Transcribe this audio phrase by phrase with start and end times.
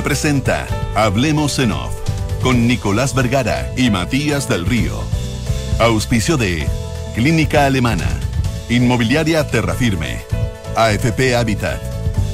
[0.00, 1.92] Duna presenta Hablemos en Off
[2.42, 4.98] con Nicolás Vergara y Matías del Río.
[5.78, 6.66] Auspicio de
[7.14, 8.08] Clínica Alemana,
[8.70, 10.22] Inmobiliaria Terrafirme,
[10.74, 11.82] AFP Habitat,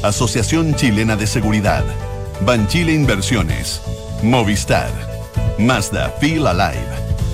[0.05, 1.85] Asociación Chilena de Seguridad,
[2.43, 3.81] Banchile Inversiones,
[4.23, 4.91] Movistar,
[5.59, 6.87] Mazda Feel Alive,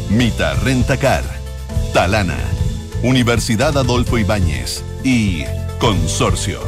[0.09, 1.25] Mita Rentacar,
[1.93, 2.39] Talana,
[3.03, 5.45] Universidad Adolfo Ibáñez y
[5.79, 6.61] Consorcio.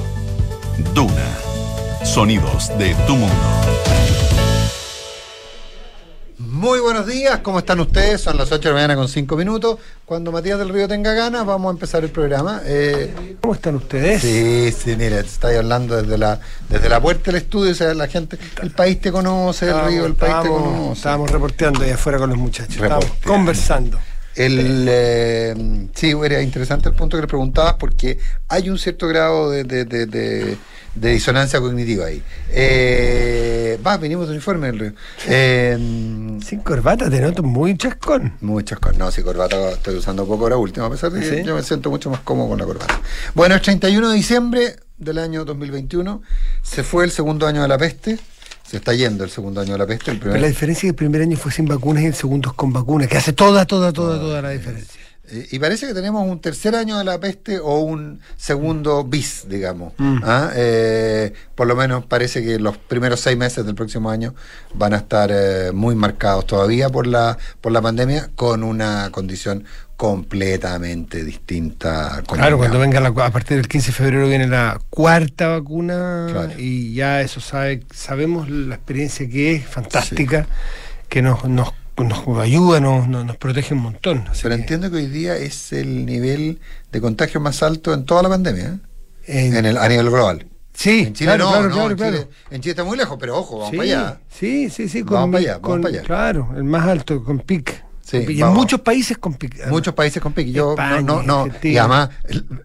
[0.93, 1.44] Duna.
[2.05, 3.35] Sonidos de tu mundo.
[6.39, 8.21] Muy buenos días, ¿cómo están ustedes?
[8.21, 9.79] Son las 8 de la mañana con 5 minutos.
[10.05, 12.61] Cuando Matías del Río tenga ganas, vamos a empezar el programa.
[12.65, 14.21] Eh, ¿Cómo están ustedes?
[14.21, 18.07] Sí, sí, mira, estáis hablando desde la, desde la puerta del estudio, o sea, la
[18.07, 20.93] gente, el país te conoce, el Río, el país te conoce.
[20.99, 23.99] Estábamos reporteando ahí afuera con los muchachos, estábamos conversando.
[24.37, 29.51] El, eh, sí, era interesante el punto que le preguntabas porque hay un cierto grado
[29.51, 30.57] de, de, de,
[30.95, 32.23] de disonancia cognitiva ahí.
[32.51, 34.93] Eh, va, venimos de uniforme el río.
[35.29, 38.35] Eh, Sin corbata te noto muy chascón.
[38.41, 38.99] Muy chascón.
[38.99, 41.91] No, si corbata estoy usando poco ahora última, a pesar de que yo me siento
[41.91, 43.01] mucho más cómodo con la corbata.
[43.35, 46.23] Bueno, el 31 de diciembre del año 2021
[46.63, 48.19] se fue el segundo año de la peste.
[48.67, 50.11] Se está yendo el segundo año de la peste.
[50.11, 50.35] El primer...
[50.35, 52.55] Pero la diferencia es que el primer año fue sin vacunas y el segundo es
[52.55, 55.04] con vacunas, que hace toda, toda, toda, toda la diferencia.
[55.31, 59.49] Eh, y parece que tenemos un tercer año de la peste o un segundo bis,
[59.49, 59.95] digamos.
[59.97, 60.19] Mm.
[60.23, 60.51] ¿ah?
[60.55, 64.35] Eh, por lo menos parece que los primeros seis meses del próximo año
[64.75, 69.65] van a estar eh, muy marcados todavía por la, por la pandemia, con una condición
[69.97, 72.23] completamente distinta.
[72.27, 76.95] Claro, cuando venga la, a partir del 15 de febrero viene la cuarta vacuna y
[76.95, 80.47] ya eso sabe, sabemos la experiencia que es fantástica,
[81.09, 84.25] que nos, nos, nos ayuda, nos, nos, protege un montón.
[84.43, 88.29] Pero entiendo que hoy día es el nivel de contagio más alto en toda la
[88.29, 88.79] pandemia,
[89.27, 89.49] ¿eh?
[89.57, 90.47] en, el, a nivel global.
[90.73, 93.77] Sí, en Chile no, claro, en, Chile, en, Chile, está muy lejos, pero ojo, vamos
[93.77, 94.21] para allá.
[94.29, 95.03] Sí, sí, sí.
[95.03, 96.03] vamos para allá, vamos para allá.
[96.03, 99.37] Claro, el más alto, con PIC y en muchos países con
[99.69, 100.53] Muchos países con pique.
[100.53, 102.11] Yo, no, no, y además,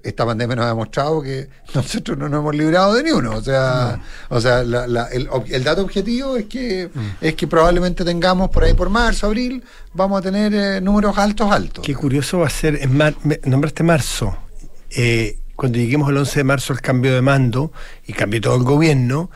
[0.03, 3.31] esta pandemia nos ha demostrado que nosotros no nos hemos librado de ni uno.
[3.31, 6.99] O sea, o sea el, dato objetivo es que, mm.
[7.21, 9.63] es que probablemente tengamos por ahí por marzo, abril,
[9.93, 11.85] vamos a tener eh, números altos, altos.
[11.85, 14.37] Qué curioso va a ser, en mar, nombraste marzo.
[14.91, 17.71] Eh, cuando lleguemos al 11 de marzo al cambio de mando
[18.07, 19.29] y cambie todo el gobierno,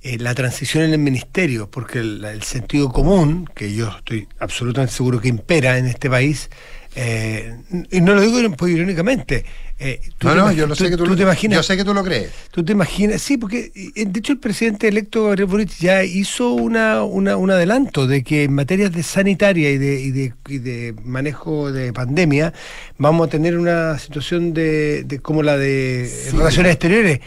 [0.00, 5.20] eh, la transición en el ministerio, porque el, sentido común, que yo estoy absolutamente seguro
[5.20, 6.50] que impera en este país,
[6.94, 7.56] eh,
[7.90, 8.38] y no lo digo
[8.68, 9.44] irónicamente.
[9.80, 11.56] Eh, no, no, yo lo sé que tú, lo, imaginas.
[11.56, 12.30] Yo sé que tú lo crees.
[12.52, 17.02] Tú te imaginas, sí, porque de hecho el presidente electo Gabriel Boric ya hizo una,
[17.02, 21.72] un adelanto de que en materias de sanitaria y de, y de, y de manejo
[21.72, 22.52] de pandemia
[22.98, 27.20] vamos a tener una situación de, de como la de relaciones exteriores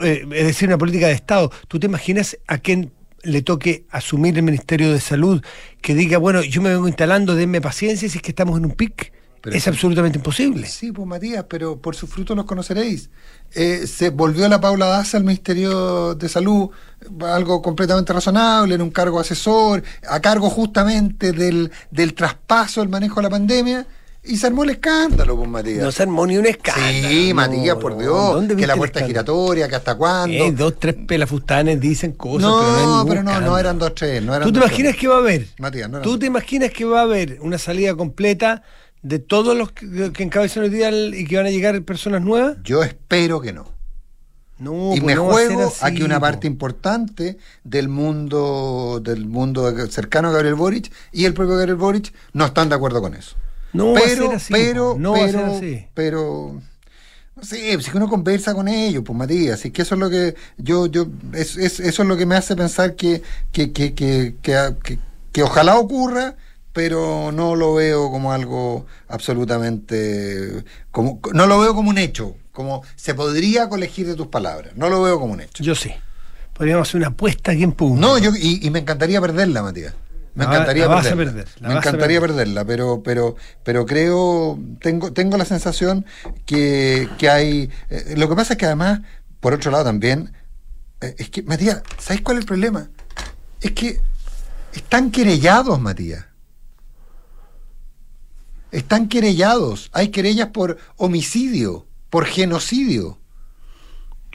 [0.00, 1.50] eh, es decir, una política de Estado.
[1.68, 5.42] ¿Tú te imaginas a quién le toque asumir el Ministerio de Salud
[5.80, 8.72] que diga, bueno, yo me vengo instalando, denme paciencia si es que estamos en un
[8.72, 9.12] pic?
[9.52, 10.66] es absolutamente imposible.
[10.66, 13.10] Sí, pues Matías, pero por sus frutos los conoceréis.
[13.52, 16.70] Eh, se volvió la Paula Daza al Ministerio de Salud,
[17.20, 23.16] algo completamente razonable, en un cargo asesor, a cargo justamente del, del traspaso, del manejo
[23.16, 23.86] de la pandemia
[24.26, 25.82] y se armó el escándalo, pues Matías.
[25.82, 27.08] No se armó ni un escándalo.
[27.08, 28.44] Sí, Matías, por Dios.
[28.56, 30.34] que la puerta giratoria, que hasta cuándo.
[30.34, 32.42] Eh, dos, tres pelafustanes dicen cosas.
[32.42, 34.22] No, pero no, pero no, no, eran dos, tres.
[34.22, 35.48] No eran ¿Tú te imaginas que va a haber?
[35.58, 38.62] Matías, no ¿Tú te imaginas que va a haber una salida completa
[39.02, 42.56] de todos los que, que encabezan el día y que van a llegar personas nuevas?
[42.64, 43.74] Yo espero que no.
[44.56, 50.28] No, y pues me juego a que una parte importante del mundo del mundo cercano
[50.28, 53.36] a Gabriel Boric y el propio Gabriel Boric no están de acuerdo con eso.
[53.74, 55.60] No pero, así, pero, no pero,
[55.94, 56.62] pero,
[57.34, 60.36] no sé, si uno conversa con ellos, pues Matías, así que eso es lo que
[60.58, 63.20] yo, yo, es, eso es lo que me hace pensar que,
[63.50, 64.36] que, que, que,
[65.32, 66.36] que, ojalá ocurra,
[66.72, 72.84] pero no lo veo como algo absolutamente, como, no lo veo como un hecho, como
[72.94, 75.64] se podría colegir de tus palabras, no lo veo como un hecho.
[75.64, 75.92] Yo sí.
[76.52, 78.00] Podríamos hacer una apuesta aquí en público.
[78.00, 79.94] No, yo, y, y me encantaría perderla, Matías.
[80.34, 81.44] Me encantaría perderla.
[81.60, 86.04] me encantaría perderla, pero, pero, pero creo, tengo, tengo la sensación
[86.44, 87.70] que, que hay.
[87.88, 89.00] Eh, lo que pasa es que además,
[89.38, 90.32] por otro lado también,
[91.00, 92.88] eh, es que, Matías, ¿sabes cuál es el problema?
[93.60, 94.00] Es que
[94.72, 96.24] están querellados, Matías.
[98.72, 99.88] Están querellados.
[99.92, 103.20] Hay querellas por homicidio, por genocidio.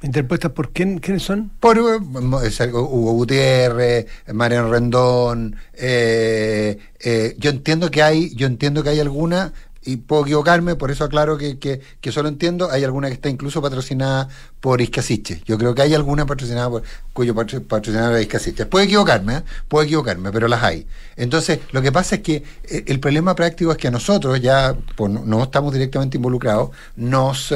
[0.01, 1.51] ¿Interpuestas por quién, quiénes son?
[1.59, 5.57] Por eh, Hugo Gutiérrez, Mariano Rendón.
[5.73, 9.51] Eh, eh, yo entiendo que hay, yo entiendo que hay alguna,
[9.83, 13.61] y puedo equivocarme, por eso aclaro que, que, solo entiendo, hay alguna que está incluso
[13.61, 14.29] patrocinada
[14.61, 15.41] por Iscasiche.
[15.45, 18.67] Yo creo que hay alguna patrocinada por, cuyo patrocinador es Iscasiche.
[18.67, 19.43] Puedo equivocarme, ¿eh?
[19.67, 20.87] puedo equivocarme, pero las hay.
[21.17, 25.11] Entonces, lo que pasa es que el problema práctico es que a nosotros, ya pues,
[25.11, 27.53] no estamos directamente involucrados, nos,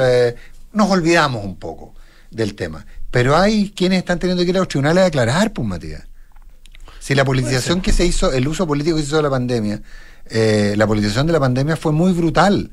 [0.72, 1.94] nos olvidamos un poco
[2.34, 2.86] del tema.
[3.10, 6.04] Pero hay quienes están teniendo que ir a los tribunales a aclarar, pues, Matías.
[7.00, 9.82] Si la politización que se hizo, el uso político que se hizo de la pandemia,
[10.26, 12.70] eh, la politización de la pandemia fue muy brutal.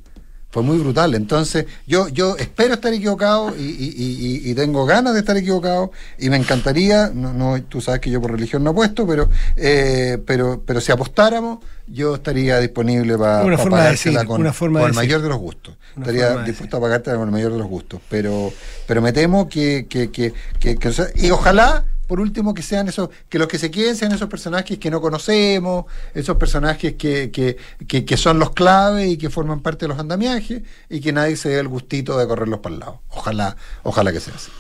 [0.52, 1.16] Fue muy brutal.
[1.16, 7.10] Entonces, yo, yo espero estar equivocado y, tengo ganas de estar equivocado y me encantaría,
[7.14, 10.92] no, no, tú sabes que yo por religión no apuesto, pero, eh, pero, pero si
[10.92, 15.76] apostáramos, yo estaría disponible para forma de con, una forma el mayor de los gustos.
[15.98, 18.02] estaría dispuesto a pagarte con el mayor de los gustos.
[18.10, 18.52] Pero,
[18.86, 23.40] pero me temo que, que, que, que y ojalá por último, que sean esos, que
[23.40, 27.56] los que se queden sean esos personajes que no conocemos, esos personajes que, que,
[27.88, 31.48] que, son los claves y que forman parte de los andamiajes y que nadie se
[31.48, 33.02] dé el gustito de correrlos para el lado.
[33.12, 34.52] Ojalá, ojalá que sea así.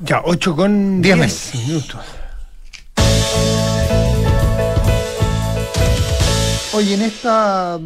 [0.00, 2.02] Ya, 8 con 10 minutos.
[6.74, 7.80] Oye, en esta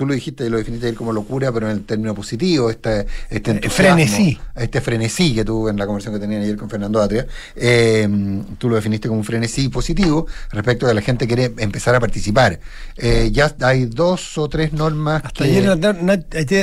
[0.00, 3.68] tú lo dijiste, lo definiste como locura, pero en el término positivo, este, este eh,
[3.68, 4.38] frenesí.
[4.56, 8.08] Este frenesí que tuve en la conversación que tenía ayer con Fernando Atria, eh,
[8.56, 12.00] tú lo definiste como un frenesí positivo respecto de la gente que quiere empezar a
[12.00, 12.60] participar.
[12.96, 15.22] Eh, ya hay dos o tres normas.
[15.22, 16.12] Hasta, ayer en la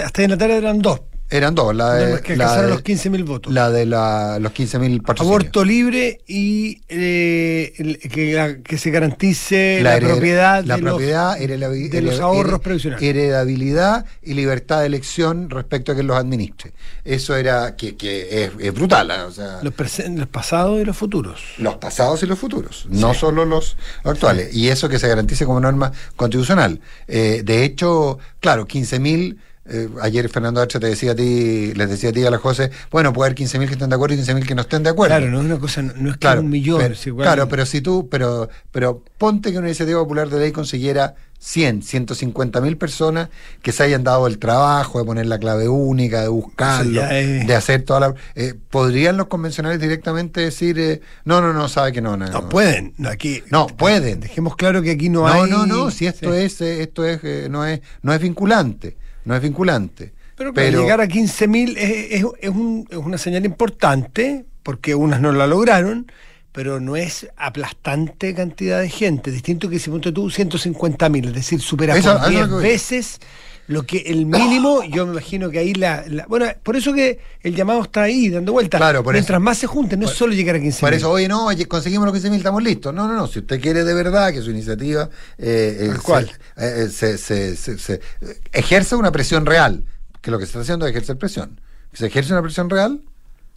[0.03, 1.01] hasta en la tarde eran dos.
[1.29, 3.53] Eran dos, la de, que la de los 15.000 votos.
[3.53, 7.73] La de la, los 15.000 Aborto libre y eh,
[8.09, 13.03] que, que, se garantice la, propiedad, la de, propiedad los, de los ahorros previsionales.
[13.03, 16.71] Heredabilidad y libertad de elección respecto a quien los administre.
[17.03, 19.11] Eso era que, que es, brutal.
[19.11, 19.21] ¿eh?
[19.23, 19.73] O sea, los,
[20.09, 21.41] los, pasados y los futuros.
[21.57, 23.75] Los pasados y los futuros, no solo los,
[24.05, 24.55] actuales.
[24.55, 26.79] Y eso que se garantice como norma constitucional.
[27.09, 29.37] Eh, de hecho, claro, 15.000
[29.69, 30.79] eh, ayer Fernando H.
[30.79, 33.67] te decía a ti, les decía a ti a la José, bueno, puede haber 15.000
[33.67, 35.15] que estén de acuerdo y 15.000 que no estén de acuerdo.
[35.15, 36.81] Claro, no es una cosa, no es claro, un millón.
[37.17, 41.83] Claro, pero si tú, pero, pero ponte que una iniciativa popular de ley consiguiera 100,
[41.83, 43.29] 150 mil personas
[43.61, 47.83] que se hayan dado el trabajo de poner la clave única, de buscarlo, de hacer
[47.83, 48.15] toda la...
[48.35, 52.17] Eh, ¿Podrían los convencionales directamente decir, eh, no, no, no, sabe que no?
[52.17, 53.43] No, no pueden, aquí...
[53.51, 54.21] No, pueden.
[54.21, 55.49] Dejemos claro que aquí no, hay...
[55.49, 58.97] No, no, no, si esto es, esto es, no es, no es vinculante
[59.27, 60.13] no es vinculante.
[60.35, 65.47] Pero, llegar a 15.000 es, es, un, es una señal importante, porque unas no la
[65.47, 66.09] lograron,
[66.53, 69.31] pero no es aplastante cantidad de gente.
[69.31, 73.19] Distinto que si punto tú 150.000, es decir, supera por 10 veces
[73.67, 77.53] lo que el mínimo, yo me imagino que ahí la, Bueno, por eso que el
[77.53, 78.79] llamado está ahí, dando vueltas.
[78.79, 80.79] Claro, Mientras más se junten, no es solo llegar a 15.000.
[80.79, 82.93] Por eso, oye, no, conseguimos los 15.000, estamos listos.
[82.93, 83.27] No, no, no.
[83.27, 85.91] Si usted quiere de verdad que su iniciativa eh,
[86.55, 88.01] eh, se, se, se,
[88.53, 89.83] ejerza una presión real,
[90.21, 91.59] que lo que se está haciendo es ejercer presión.
[91.91, 93.01] Se ejerce una presión real.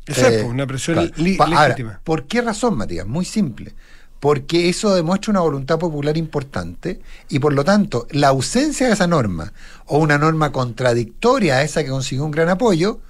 [0.06, 2.00] Exacto, eh, una presión legítima.
[2.02, 3.06] ¿Por qué razón, Matías?
[3.06, 3.74] Muy simple
[4.20, 7.00] porque eso demuestra una voluntad popular importante
[7.31, 9.52] y por lo tanto la ausencia de esa norma
[9.87, 13.00] o una norma contradictoria a esa que consiguió un gran apoyo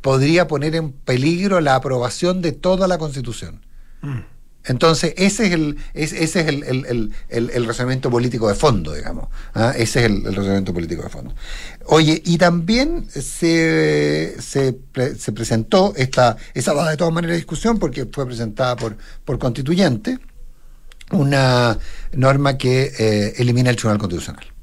[0.00, 3.60] podría poner en peligro la aprobación de toda la Constitución.
[4.02, 4.20] Mm.
[4.66, 9.28] Entonces, ese es el, ese es el, el, razonamiento político de fondo, digamos.
[9.52, 9.74] ¿ah?
[9.76, 11.34] Ese es el, razonamiento político de fondo.
[11.86, 14.78] Oye, y también se, se,
[15.18, 18.96] se presentó esta, esa va de todas maneras discusión porque fue presentada por,
[19.26, 20.18] por constituyente
[21.10, 21.78] una
[22.12, 24.53] norma que eh, elimina el Tribunal Constitucional.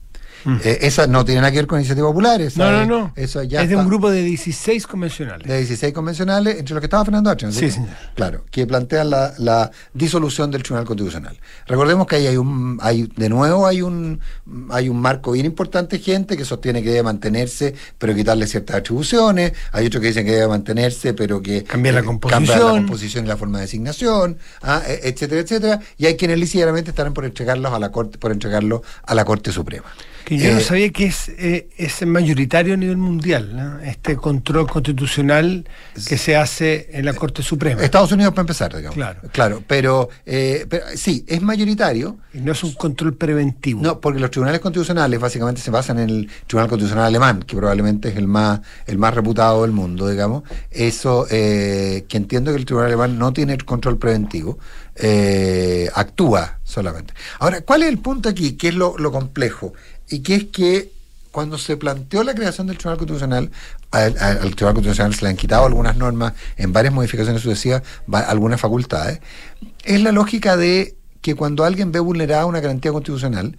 [0.44, 0.58] Mm.
[0.64, 2.42] Eh, esa no tiene nada que ver con iniciativa popular.
[2.56, 3.14] no, no, no.
[3.16, 5.48] Eso ya es de un grupo de 16 convencionales.
[5.48, 7.52] De 16 convencionales, entre los que estaba Fernando H.
[7.52, 7.90] Sí, señor.
[8.16, 11.38] Claro, que plantean la, disolución del Tribunal Constitucional.
[11.68, 14.20] Recordemos que ahí hay un, hay, de nuevo hay un,
[14.70, 19.54] hay un marco bien importante, gente que sostiene que debe mantenerse, pero quitarle ciertas atribuciones.
[19.72, 23.26] Hay otros que dicen que debe mantenerse, pero que cambiar la composición, cambia la composición
[23.26, 25.80] y la forma de designación, ah, e, etcétera, etcétera.
[25.98, 29.52] Y hay quienes ligeramente estarán por entregarlos a la corte, por entregarlo a la Corte
[29.52, 29.88] Suprema.
[30.32, 34.66] Que yo no eh, sabía que es, eh, es mayoritario a nivel mundial, este control
[34.66, 35.68] constitucional
[36.08, 37.84] que se hace en la Corte Suprema.
[37.84, 38.96] Estados Unidos para empezar, digamos.
[38.96, 39.20] Claro.
[39.34, 42.18] Claro, pero, eh, pero sí, es mayoritario.
[42.34, 43.82] Y no es un control preventivo.
[43.82, 48.08] No, porque los tribunales constitucionales básicamente se basan en el Tribunal Constitucional Alemán, que probablemente
[48.08, 50.44] es el más, el más reputado del mundo, digamos.
[50.70, 54.60] Eso, que entiendo que el Tribunal Alemán no tiene control preventivo,
[55.94, 57.14] actúa solamente.
[57.40, 58.54] Ahora, ¿cuál es el punto aquí?
[58.54, 59.74] ¿Qué es lo, lo complejo?
[60.12, 60.92] Y que es que
[61.32, 63.52] cuando se planteó la creación del Tribunal Constitucional,
[63.92, 69.22] al, Tribunal Constitucional se le han quitado algunas normas en varias modificaciones sucesivas, algunas facultades,
[69.86, 73.58] es la lógica de que cuando alguien ve vulnerada una garantía constitucional,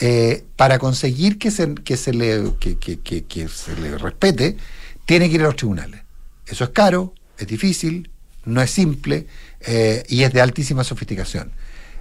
[0.00, 4.56] eh, para conseguir que se, que se, le, que, que, se le respete,
[5.06, 6.02] tiene que ir a los tribunales.
[6.46, 8.10] Eso es caro, es difícil,
[8.44, 9.26] no es simple
[9.60, 11.52] eh, y es de altísima sofisticación.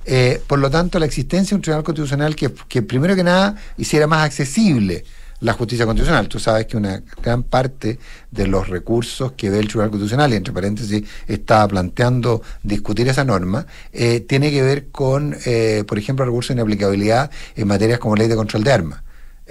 [0.05, 4.07] Eh, por lo tanto, la existencia de un tribunal constitucional que, primero que nada hiciera
[4.07, 5.03] más accesible
[5.39, 6.29] la justicia constitucional.
[6.29, 8.00] Tú sabes que una gran parte
[8.31, 13.25] de los recursos que ve el Tribunal Constitucional, y entre paréntesis estaba planteando discutir esa
[13.25, 18.15] norma, eh, tiene que ver con, eh, por ejemplo, recursos de inaplicabilidad en materias como
[18.15, 19.03] ley de control de armas.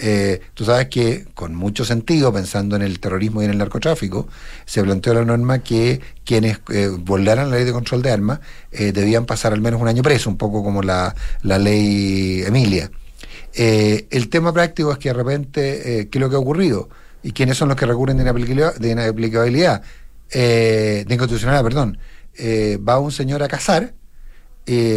[0.03, 4.29] Eh, tú sabes que, con mucho sentido, pensando en el terrorismo y en el narcotráfico,
[4.67, 8.41] se planteó la norma que quienes eh, la ley de control de armas
[8.71, 12.91] debían pasar al menos un año preso, un poco como la, la ley Emilia.
[13.55, 16.89] Eh, el tema práctico es que de repente, eh, ¿qué es lo que ha ocurrido?
[17.23, 18.75] ¿Y quiénes son los que recurren de inaplicabilidad?
[18.77, 19.83] De, inaplicabilidad,
[20.31, 21.99] eh, de inconstitucionalidad, perdón.
[22.87, 23.95] va un señor a cazar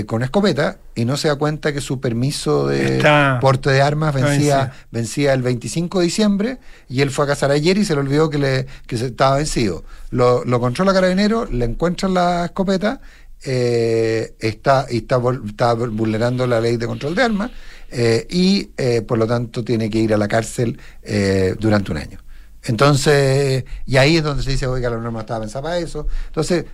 [0.05, 3.03] con escopeta y no se da cuenta que su permiso de
[3.41, 6.57] porte de armas vencía, vencía el 25 de diciembre
[6.87, 9.37] y él fue a cazar ayer y se le olvidó que, le, que se estaba
[9.37, 9.83] vencido.
[10.11, 13.01] Lo, lo controla carabinero, le encuentran la escopeta,
[13.41, 17.51] está, y está, está vulnerando la ley de control de armas
[17.89, 21.97] eh, y eh, por lo tanto tiene que ir a la cárcel eh, durante un
[21.97, 22.19] año.
[22.63, 26.07] Entonces, y ahí es donde se dice, oiga, la norma estaba pensada para eso.
[26.27, 26.65] Entonces,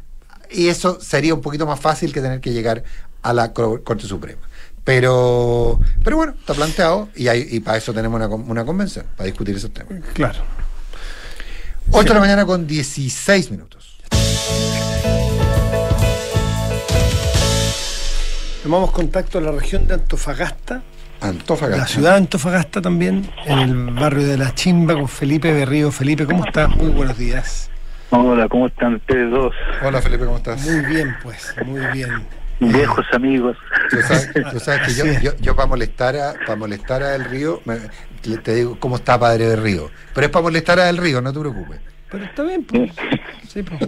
[0.52, 2.84] y eso sería un poquito más fácil que tener que llegar
[3.22, 4.42] a la Corte Suprema.
[4.84, 9.28] Pero, pero bueno, está planteado y, hay, y para eso tenemos una, una convención, para
[9.28, 10.04] discutir esos temas.
[10.14, 10.40] Claro.
[11.92, 13.98] 8 de la mañana con 16 minutos.
[18.64, 20.84] Tomamos contacto en la región de Antofagasta
[21.22, 21.78] Antofagasta.
[21.78, 25.92] La ciudad de Antofagasta también, en el barrio de La Chimba, con Felipe Berrío.
[25.92, 26.76] Felipe, ¿cómo estás?
[26.76, 27.71] Muy buenos días.
[28.14, 29.56] Hola, ¿cómo están ustedes dos?
[29.82, 30.62] Hola Felipe, ¿cómo estás?
[30.66, 32.10] Muy bien, pues, muy bien.
[32.60, 33.56] Viejos amigos.
[33.90, 37.62] Tú sabes, que yo, yo, para molestar a para molestar a El Río,
[38.44, 39.90] te digo cómo está Padre del Río.
[40.14, 41.80] Pero es para molestar a El Río, no te preocupes.
[42.12, 42.92] Pero está bien, pues.
[43.48, 43.80] Sí, pues.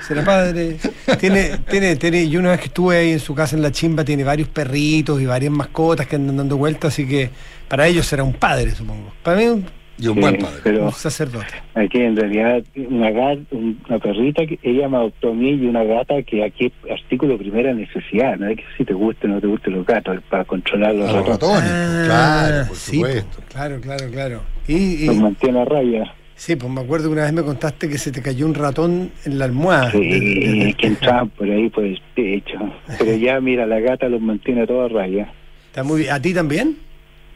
[0.00, 0.78] Será padre.
[1.18, 4.04] Tiene, tiene, tiene, yo una vez que estuve ahí en su casa en la chimba,
[4.04, 7.30] tiene varios perritos y varias mascotas que andan dando vueltas, así que
[7.68, 9.12] para ellos será un padre, supongo.
[9.24, 9.66] Para mí un,
[10.02, 10.60] y un buen padre.
[10.64, 11.54] Pero un sacerdote.
[11.74, 15.84] Aquí en realidad una gata, una perrita que ella me adoptó a mí y una
[15.84, 19.40] gata que aquí es artículo primera necesidad, no es que si te guste o no
[19.40, 21.70] te guste los gatos, para controlar los, ratones.
[21.70, 23.42] Ah, claro, por sí, supuesto.
[23.48, 24.42] Claro, claro, claro.
[24.66, 25.06] Y, y...
[25.06, 26.14] Los mantiene a raya.
[26.34, 29.12] Sí, pues me acuerdo que una vez me contaste que se te cayó un ratón
[29.24, 29.92] en la almohada.
[29.92, 32.58] Sí, que entraba por ahí por el pecho.
[32.98, 35.32] Pero ya, mira, la gata los mantiene a toda raya.
[35.66, 36.12] Está muy bien.
[36.12, 36.78] ¿A ti también?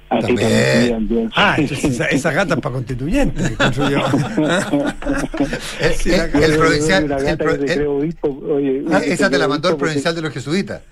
[0.08, 1.30] También.
[1.34, 3.98] Ah, esa, esa, gata es para constituyente que construyó.
[5.80, 7.10] el, el, provincial.
[9.04, 10.82] esa te la mandó el provincial de los jesuitas.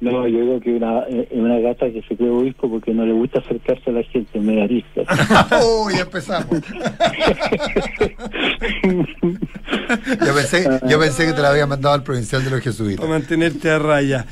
[0.00, 3.12] No, yo digo que una, eh, una gata que se cree obispo porque no le
[3.12, 5.02] gusta acercarse a la gente, me arista.
[5.84, 6.48] Uy, ya empezamos.
[10.24, 13.04] yo, pensé, yo pensé que te la había mandado al provincial de los jesuitas.
[13.04, 14.24] Para mantenerte a raya.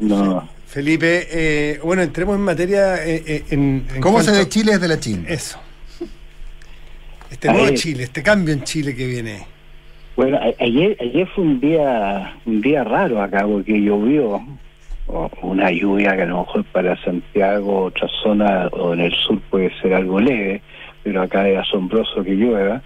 [0.00, 2.96] No, Felipe, eh, bueno, entremos en materia.
[3.06, 5.22] Eh, en, ¿Cómo se ve Chile desde la China?
[5.28, 5.60] Eso.
[7.30, 9.46] Este nuevo Chile, este cambio en Chile que viene.
[10.16, 14.44] Bueno, ayer, ayer fue un día, un día raro acá porque llovió
[15.42, 19.70] una lluvia que a lo mejor para Santiago, otra zona o en el sur puede
[19.80, 20.60] ser algo leve,
[21.04, 22.82] pero acá es asombroso que llueva.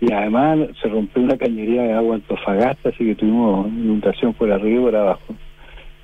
[0.00, 4.52] Y además se rompió una cañería de agua en Tofagasta, así que tuvimos inundación por
[4.52, 5.34] arriba y por abajo.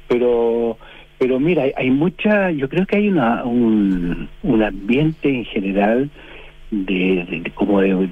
[0.08, 0.76] Pero
[1.18, 6.10] pero mira, hay, mucha, yo creo que hay una un, un ambiente en general
[6.70, 8.08] de, como de,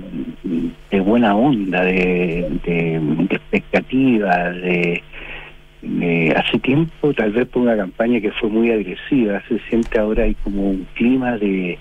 [0.90, 5.02] de, buena onda, de, de, de expectativa, de
[6.34, 10.34] hace tiempo, tal vez por una campaña que fue muy agresiva, se siente ahora hay
[10.34, 11.78] como un clima de,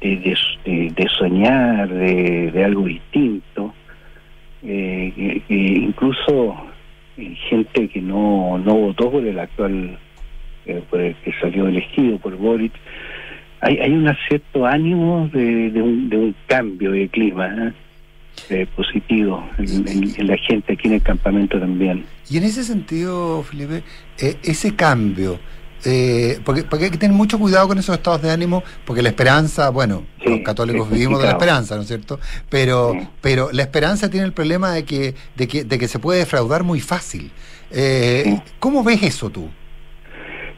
[0.00, 3.74] de, de, soñar, de, algo distinto,
[4.62, 6.73] eh, incluso eh,
[7.16, 9.98] gente que no, no votó por el actual,
[10.66, 12.72] eh, por el que salió elegido, por Boric,
[13.60, 17.74] hay, hay un cierto ánimo de, un, de un cambio de clima.
[18.50, 22.04] Eh, positivo en, la gente aquí en el campamento también.
[22.28, 23.84] Y en ese sentido, Felipe,
[24.18, 25.38] eh, ese cambio,
[25.84, 29.08] eh, porque, porque, hay que tener mucho cuidado con esos estados de ánimo, porque la
[29.10, 32.18] esperanza, bueno, los católicos vivimos de la esperanza, ¿no es cierto?
[32.48, 36.20] Pero, pero la esperanza tiene el problema de que, de que, de que se puede
[36.20, 37.30] defraudar muy fácil.
[38.58, 39.48] ¿Cómo ves eso tú?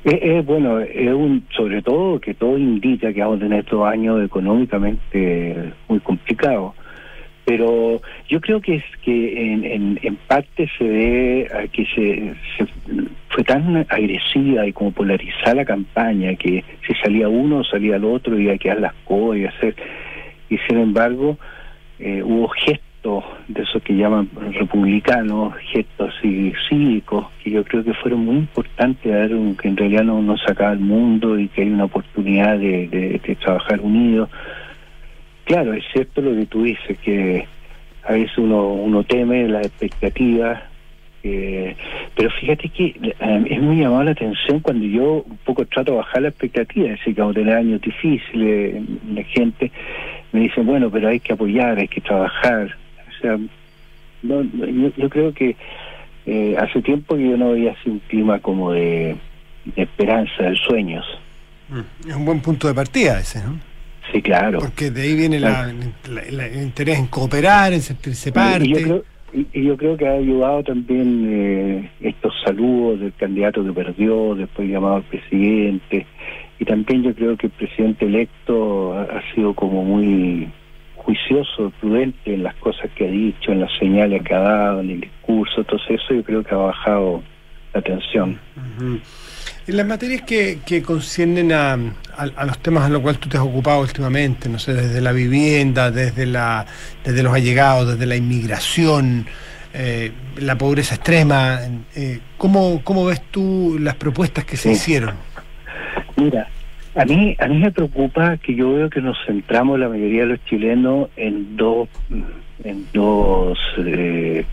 [0.05, 4.25] Es, bueno, es un, sobre todo que todo indica que vamos a tener estos años
[4.25, 6.75] económicamente muy complicados
[7.47, 12.35] pero yo creo que es que en, en, parte se ve a que se,
[13.29, 18.39] fue tan agresiva y como polarizada la campaña que si salía uno salía el otro
[18.39, 19.77] y hay que dar las cosas y hacer.
[20.51, 21.39] Y sin embargo
[22.01, 26.13] eh, hubo gestos de esos que llaman republicanos gestos
[26.69, 30.37] cívicos que yo creo que fueron muy importantes a ver que en realidad no, no
[30.39, 34.29] sacaba el mundo y que hay una oportunidad de trabajar unidos
[35.47, 37.47] Claro, es cierto lo que tú dices, que
[38.05, 40.63] a veces uno, uno teme las expectativas,
[42.15, 45.99] pero fíjate que eh, es muy llamado la atención cuando yo un poco trato de
[45.99, 49.71] bajar la expectativa, es decir, que a tener años difíciles, la gente
[50.33, 52.77] me dice, bueno, pero hay que apoyar, hay que trabajar.
[53.09, 53.39] O sea,
[54.23, 54.43] no,
[54.97, 55.57] yo, creo que
[56.27, 59.17] eh, hace tiempo que yo no veía así un clima como de,
[59.65, 61.05] de esperanza, de sueños.
[61.69, 63.76] Mm, es un buen punto de partida ese, ¿no?
[64.13, 64.61] Sí, claro.
[64.61, 68.67] Porque de ahí viene el interés en cooperar, en sentirse parte.
[68.67, 73.65] Y yo creo, y, yo creo que ha ayudado también eh, estos saludos del candidato
[73.65, 76.07] que perdió, después llamado al presidente.
[76.59, 80.49] Y también yo creo que el presidente electo ha, sido como muy
[80.95, 84.91] juicioso, prudente en las cosas que ha dicho, en las señales que ha dado, en
[84.91, 87.23] el discurso, todo eso yo creo que ha bajado
[87.75, 88.39] la tensión.
[89.69, 93.43] En las materias que, que conciernen a, los temas en los cuales tú te has
[93.43, 96.65] ocupado últimamente, no sé, desde la vivienda, desde, la,
[97.05, 99.27] desde los allegados, desde la inmigración,
[99.75, 101.59] eh, la pobreza extrema,
[101.97, 105.17] eh, ¿cómo, ¿cómo ves tú las propuestas que se hicieron?
[106.15, 106.47] Mira,
[106.95, 110.29] a mí, a mí me preocupa que yo veo que nos centramos la mayoría de
[110.29, 111.89] los chilenos en dos,
[112.63, 114.45] en dos eh,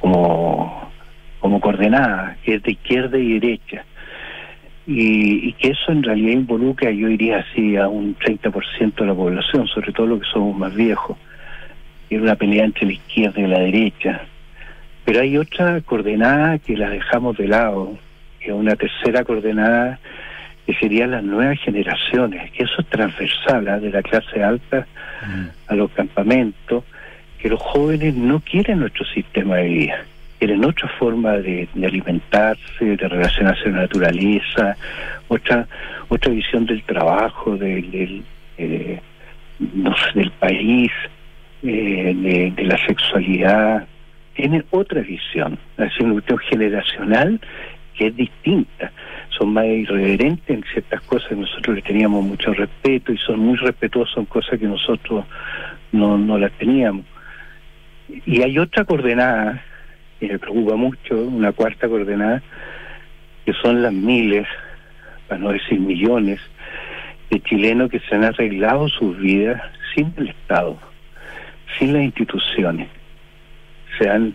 [0.00, 0.90] como,
[1.38, 3.84] como coordenadas, que es de izquierda y derecha
[4.86, 9.66] y, que eso en realidad involucra, yo diría así, a un 30% de la población,
[9.68, 11.16] sobre todo los que somos más viejos.
[12.10, 14.22] Es una pelea entre la izquierda y la derecha.
[15.04, 17.96] Pero hay otra coordenada que la dejamos de lado,
[18.40, 19.98] que es una tercera coordenada
[20.66, 23.80] que serían las nuevas generaciones, que eso es transversal, ¿ah?
[23.80, 24.86] de la clase alta
[25.26, 25.46] mm.
[25.68, 26.84] a los campamentos,
[27.38, 30.04] que los jóvenes no quieren nuestro sistema de vida
[30.42, 34.76] quieren otra forma de, alimentarse, de relacionarse con la naturaleza,
[35.28, 35.68] otra
[36.08, 38.24] otra visión del trabajo, del,
[38.58, 39.00] eh,
[40.14, 40.90] del país,
[41.62, 43.86] eh, de, la sexualidad.
[44.34, 47.40] Tienen otra visión, es una visión generacional
[47.94, 48.90] que es distinta.
[49.38, 53.56] Son más irreverentes en ciertas cosas que nosotros les teníamos mucho respeto y son muy
[53.58, 55.24] respetuosos en cosas que nosotros
[55.92, 57.04] no, no las teníamos.
[58.26, 59.62] Y hay otra coordenada
[60.22, 62.40] y me preocupa mucho, una cuarta coordenada,
[63.44, 64.46] que son las miles,
[65.26, 66.40] para no decir millones,
[67.28, 69.60] de chilenos que se han arreglado sus vidas
[69.94, 70.78] sin el Estado,
[71.76, 72.88] sin las instituciones.
[73.98, 74.32] Se han,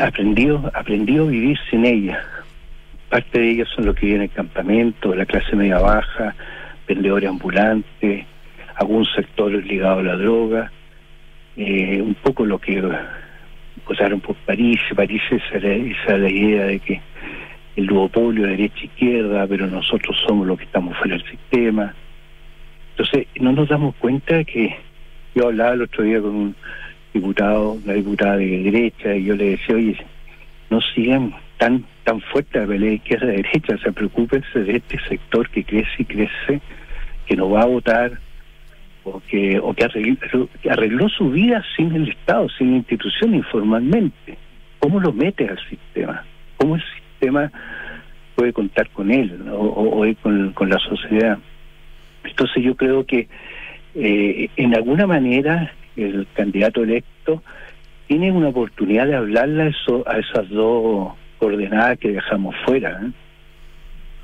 [0.00, 2.24] aprendido, aprendido a vivir sin ellas.
[3.10, 6.34] Parte de ellas son los que viven en campamento, la clase media baja,
[6.88, 8.24] vendedores ambulantes,
[8.76, 10.72] algún sector ligado a la droga,
[11.58, 12.80] eh, un poco lo que
[13.86, 17.00] pasaron por París, París esa, esa la idea de que
[17.76, 21.94] el duopolio derecha-izquierda, pero nosotros somos los que estamos fuera del sistema.
[22.90, 24.76] Entonces, no nos damos cuenta que
[25.34, 26.56] yo hablaba el otro día con un
[27.14, 29.96] diputado, una diputada de derecha, y yo le decía, oye,
[30.70, 35.90] no sigan tan tan fuerte la pelea izquierda-derecha, se preocupense de este sector que crece
[35.98, 36.60] y crece,
[37.26, 38.18] que no va a votar,
[39.04, 39.84] o que, o que
[40.70, 44.38] arregló, su vida sin el Estado, sin institución, informalmente.
[44.78, 46.24] ¿Cómo lo mete al sistema?
[46.56, 47.50] ¿Cómo el sistema
[48.34, 51.38] puede contar con él o, con, la sociedad?
[52.24, 53.28] Entonces yo creo que
[53.94, 57.42] eh, en alguna manera el candidato electo
[58.06, 63.00] tiene una oportunidad de hablarle a, eso, a esas dos coordenadas que dejamos fuera.
[63.02, 63.10] ¿eh?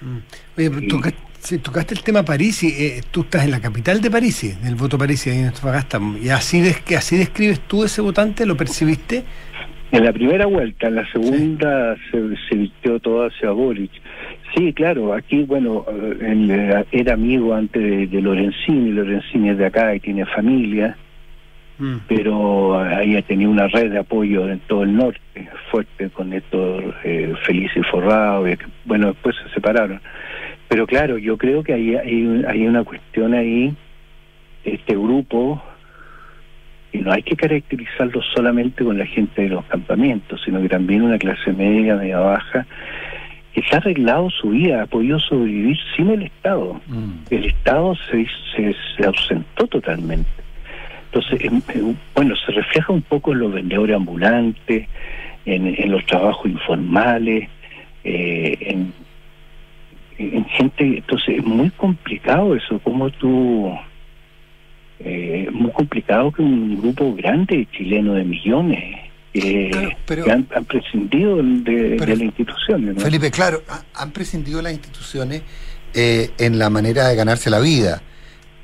[0.01, 0.19] Mm.
[0.57, 1.01] Oye, pero
[1.41, 4.67] Sí, tocaste el tema París y eh, tú estás en la capital de París, en
[4.67, 6.01] el voto París, ahí en Antofagasta.
[6.21, 8.45] ¿Y así, des, así describes tú ese votante?
[8.45, 9.25] ¿Lo percibiste?
[9.91, 13.91] En la primera vuelta, en la segunda se, se, vistió todo hacia Boric.
[14.55, 15.87] Sí, claro, aquí, bueno,
[16.21, 20.97] él eh, era amigo antes de, Lorenzini, Lorenzini es de acá y tiene familia,
[21.79, 21.97] mm.
[22.09, 26.81] pero ahí ha tenido una red de apoyo en todo el norte, fuerte, con esto
[27.05, 28.45] eh, Feliz y Forrado,
[28.85, 30.01] bueno, después se separaron.
[30.69, 33.75] Pero claro, yo creo que hay, hay, una cuestión ahí,
[34.65, 35.63] este grupo,
[36.93, 41.03] y no hay que caracterizarlo solamente con la gente de los campamentos, sino que también
[41.03, 42.67] una clase media, media baja,
[43.55, 46.81] que se ha arreglado su vida, ha podido sobrevivir sin el Estado.
[46.87, 47.13] Mm.
[47.31, 50.29] El Estado se, se, ausentó totalmente.
[51.07, 51.51] Entonces,
[52.15, 54.87] bueno, se refleja un poco en los vendedores ambulantes,
[55.47, 57.49] en, los trabajos informales,
[58.05, 58.93] eh, en,
[60.19, 60.99] gente.
[60.99, 63.73] Entonces, es muy complicado eso, como tú.
[65.01, 69.95] Eh, muy complicado que un grupo grande chileno de millones que
[70.31, 73.03] han, prescindido de, las instituciones.
[73.03, 73.63] Felipe, claro,
[73.95, 75.43] han prescindido las instituciones
[75.95, 78.03] eh, en la manera de ganarse la vida,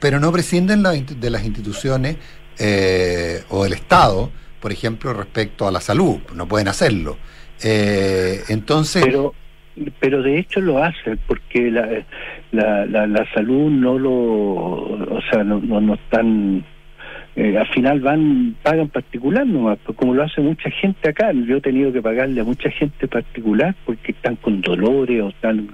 [0.00, 2.16] pero no prescinden de las instituciones
[2.58, 7.18] eh, o del Estado, por ejemplo, respecto a la salud, no pueden hacerlo.
[7.62, 9.04] Eh, entonces...
[9.04, 9.34] Pero,
[10.00, 12.04] pero de hecho lo hacen, porque la,
[12.52, 16.64] la, la, salud no lo, o sea, no, no, no están
[17.36, 21.32] eh, al final van pagan particular nomás, pues, como lo hace mucha gente acá.
[21.32, 25.68] Yo he tenido que pagarle a mucha gente particular porque están con dolores o están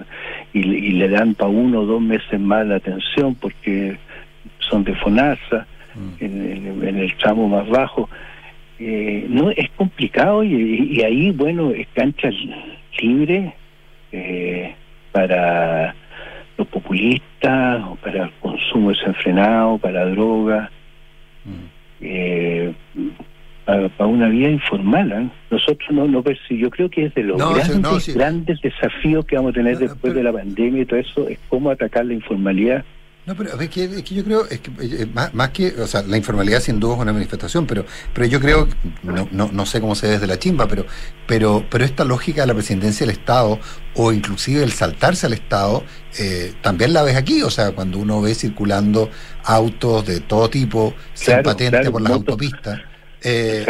[0.55, 3.99] y, le dan para uno o dos meses más la atención porque
[4.59, 6.25] son de FONASA mm.
[6.25, 8.09] en, el tramo más bajo.
[8.79, 12.31] Eh, no es complicado y, ahí, bueno, es cancha
[13.03, 13.53] libre
[14.13, 14.75] eh,
[15.13, 15.95] para
[16.57, 20.71] los populistas o para el consumo desenfrenado, para drogas
[22.01, 22.73] eh,
[23.65, 25.13] para, una vía informal.
[25.13, 25.29] ¿eh?
[25.51, 27.39] Nosotros no, no yo creo que es de los
[28.15, 31.71] grandes, desafíos que vamos a tener después de la pandemia y todo eso, es cómo
[31.71, 32.85] atacar la informalidad
[33.31, 36.03] no, pero es que, es que yo creo, es que eh, más, que, o sea,
[36.03, 38.67] la informalidad sin duda es una manifestación, pero pero yo creo,
[39.05, 40.85] no, no, no sé cómo se ve desde la chimba, pero,
[41.29, 43.61] pero, pero esta lógica de la presidencia del Estado,
[43.95, 45.85] o inclusive el saltarse al Estado,
[46.19, 49.09] eh, también la ves aquí, o sea, cuando uno ve circulando
[49.45, 52.81] autos de todo tipo, sin patente por las autopistas.
[53.23, 53.65] Eh,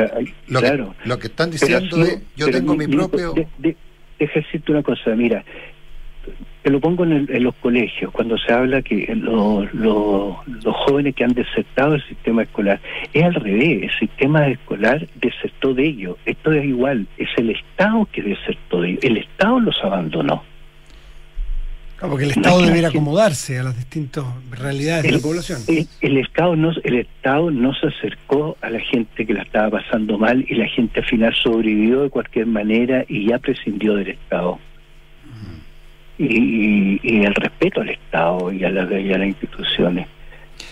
[0.47, 3.35] lo, que, lo que están diciendo es, yo tengo mi, propio...
[3.59, 3.77] De,
[4.19, 5.45] decirte una cosa, mira,
[6.63, 11.33] te lo pongo en, los colegios, cuando se habla que los, los, jóvenes que han
[11.33, 12.81] desertado el sistema escolar,
[13.13, 16.17] es al revés, el sistema escolar desertó de ellos.
[16.27, 20.43] Esto es igual, es el Estado que desertó de ellos, el Estado los abandonó.
[21.99, 25.61] porque el Estado debiera acomodarse a las distintas realidades de la población.
[26.01, 30.19] El, Estado no, el Estado no se acercó a la gente que la estaba pasando
[30.19, 34.59] mal y la gente al final sobrevivió de cualquier manera y ya prescindió del Estado
[36.21, 40.07] y, el respeto al Estado y a, la, y a las instituciones.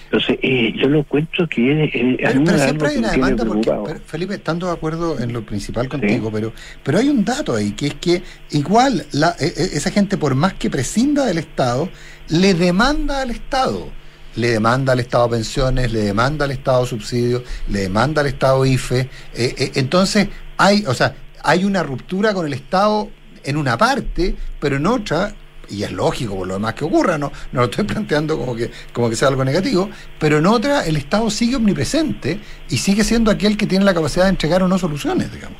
[0.04, 1.90] Entonces, eh, yo lo encuentro que es...
[1.92, 6.52] pero, siempre hay una demanda porque, Felipe, estando de acuerdo en lo principal contigo, pero
[6.82, 10.34] pero hay un dato ahí, que es que igual la, e, e, esa gente, por
[10.34, 11.90] más que prescinda del Estado,
[12.28, 13.90] le demanda al Estado.
[14.36, 19.00] Le demanda al Estado pensiones, le demanda al Estado subsidios, le demanda al Estado IFE.
[19.00, 23.10] Eh, eh, entonces, hay, o sea, hay una ruptura con el Estado
[23.44, 25.32] en una parte, pero en otra,
[25.70, 28.70] y es lógico por lo demás que ocurra, no, no lo estoy planteando como que,
[28.92, 33.30] como que sea algo negativo, pero en otra el Estado sigue omnipresente y sigue siendo
[33.30, 35.58] aquel que tiene la capacidad de entregar o no soluciones, digamos.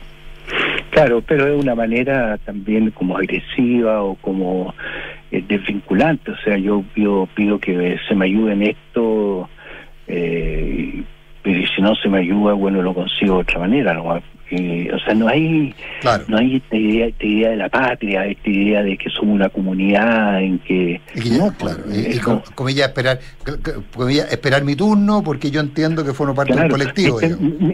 [0.91, 4.75] Claro, pero es una manera también como agresiva o como
[5.31, 7.29] eh, desvinculante, o sea, yo pido,
[7.61, 9.49] que se me ayude en esto,
[10.07, 11.05] eh,
[11.45, 14.21] y si no se me ayuda, bueno, lo consigo de otra manera, ¿no?
[14.51, 15.75] O sea, no hay
[16.29, 20.59] no hay esta idea, de la patria, esta idea de que somos una comunidad en
[20.61, 21.01] que...
[21.39, 23.21] no, claro, y, como, esperar,
[24.31, 27.19] esperar mi turno porque yo entiendo que formo parte del colectivo.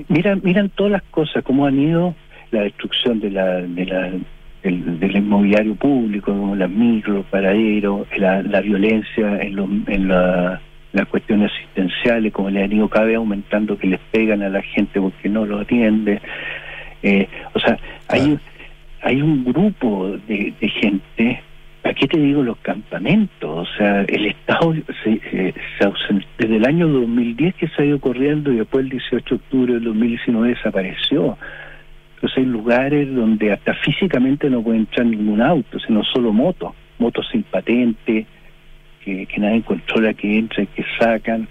[0.08, 2.14] miran, miran todas las cosas, cómo han ido
[2.50, 4.10] la destrucción de la, de la
[4.62, 10.60] del, inmobiliario público, las micro, paraderos, la, la violencia en, los en la
[10.94, 14.62] las cuestiones asistenciales, como le han ido cada vez aumentando que les pegan a la
[14.62, 16.22] gente porque no lo atiende.
[17.04, 18.38] Eh, o sea, hay,
[19.02, 21.42] hay un grupo de, gente,
[21.82, 23.68] aquí te digo los campamentos?
[23.68, 25.54] O sea, el Estado se, eh,
[26.38, 29.74] desde el año 2010 que se ha ido corriendo y después el 18 de octubre
[29.74, 31.36] del 2019 desapareció.
[32.14, 37.28] Entonces hay lugares donde hasta físicamente no puede entrar ningún auto, sino solo motos, motos
[37.30, 38.24] sin patente,
[39.04, 41.46] que, nadie controla que entran, que sacan,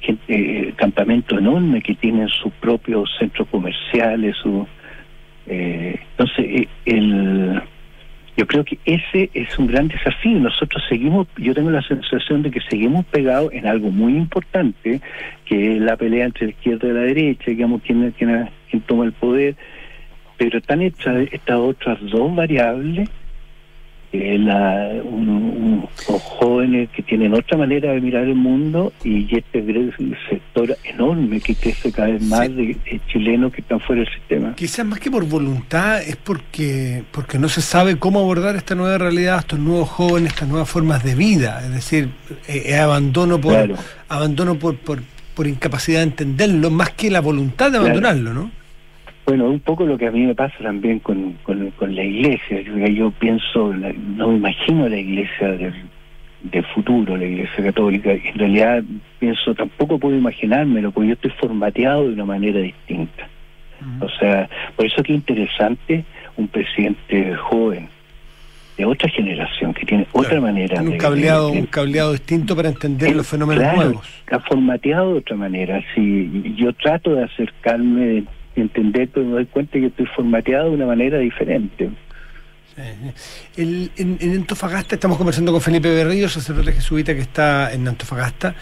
[0.00, 4.66] gente, eh, campamentos enormes que tienen sus propios centros comerciales, su,
[5.48, 7.62] eh, entonces eh, el
[8.38, 10.38] yo creo que ese es un gran desafío.
[10.38, 15.00] Nosotros seguimos, yo tengo la sensación de que seguimos pegados en algo muy importante,
[15.44, 19.06] que es la pelea entre la izquierda y la derecha, digamos, quién, quién, quién toma
[19.06, 19.56] el poder,
[20.36, 23.10] pero están hechas estas otras dos variables
[24.12, 29.64] la, un, jóvenes que tienen otra manera de mirar el mundo y este
[30.28, 32.76] sector enorme que crece cada vez más de,
[33.08, 34.54] chilenos que están fuera del sistema.
[34.54, 38.98] Quizás más que por voluntad es porque porque no se sabe cómo abordar esta nueva
[38.98, 42.10] realidad, estos nuevos jóvenes, estas nuevas formas de vida, es decir,
[42.48, 43.74] eh, abandono por
[44.08, 45.02] abandono por, por
[45.38, 48.50] por incapacidad de entenderlo, más que la voluntad de abandonarlo, ¿no?
[49.28, 52.62] Bueno, un poco lo que a mí me pasa también con, con, la iglesia.
[52.62, 58.10] Yo, yo pienso, no me imagino la iglesia del, futuro, la iglesia católica.
[58.10, 58.82] En realidad
[59.18, 63.28] pienso, tampoco puedo imaginármelo, porque yo estoy formateado de una manera distinta.
[64.00, 66.06] O sea, por eso que interesante
[66.38, 67.86] un presidente joven,
[68.78, 70.80] de otra generación, que tiene otra manera.
[70.80, 74.08] Un cableado, un cableado distinto para entender los fenómenos nuevos.
[74.30, 75.84] Ha formateado de otra manera.
[75.94, 78.24] Si yo trato de acercarme,
[78.58, 81.90] de entender, pero me doy cuenta que estoy formateado de una manera diferente.
[83.56, 83.90] en,
[84.36, 88.54] Antofagasta estamos conversando con Felipe Berrillo, sacerdote jesuita que está en Antofagasta.